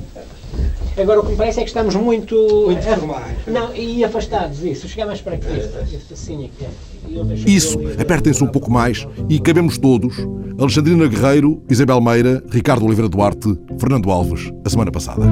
Agora 1.01 1.21
o 1.21 1.23
que 1.23 1.31
me 1.31 1.37
parece 1.37 1.61
é 1.61 1.62
que 1.62 1.69
estamos 1.69 1.95
muito. 1.95 2.35
Muito 2.66 2.83
formais. 2.83 3.37
Não, 3.47 3.73
e 3.77 4.03
afastados, 4.03 4.64
isso. 4.64 4.88
Chegar 4.88 5.07
mais 5.07 5.21
para 5.21 5.37
aqui. 5.37 5.47
Assim 6.12 6.47
aqui. 6.47 6.66
Isso, 7.47 7.79
apertem-se 7.97 8.42
um 8.42 8.49
pouco 8.49 8.73
mais 8.73 9.07
e 9.29 9.38
cabemos 9.38 9.79
todos. 9.79 10.16
Alexandrina 10.59 11.07
Guerreiro, 11.07 11.62
Isabel 11.71 12.01
Meira, 12.01 12.42
Ricardo 12.51 12.87
Oliveira 12.87 13.09
Duarte, 13.09 13.57
Fernando 13.79 14.11
Alves, 14.11 14.51
a 14.64 14.69
semana 14.69 14.90
passada. 14.90 15.23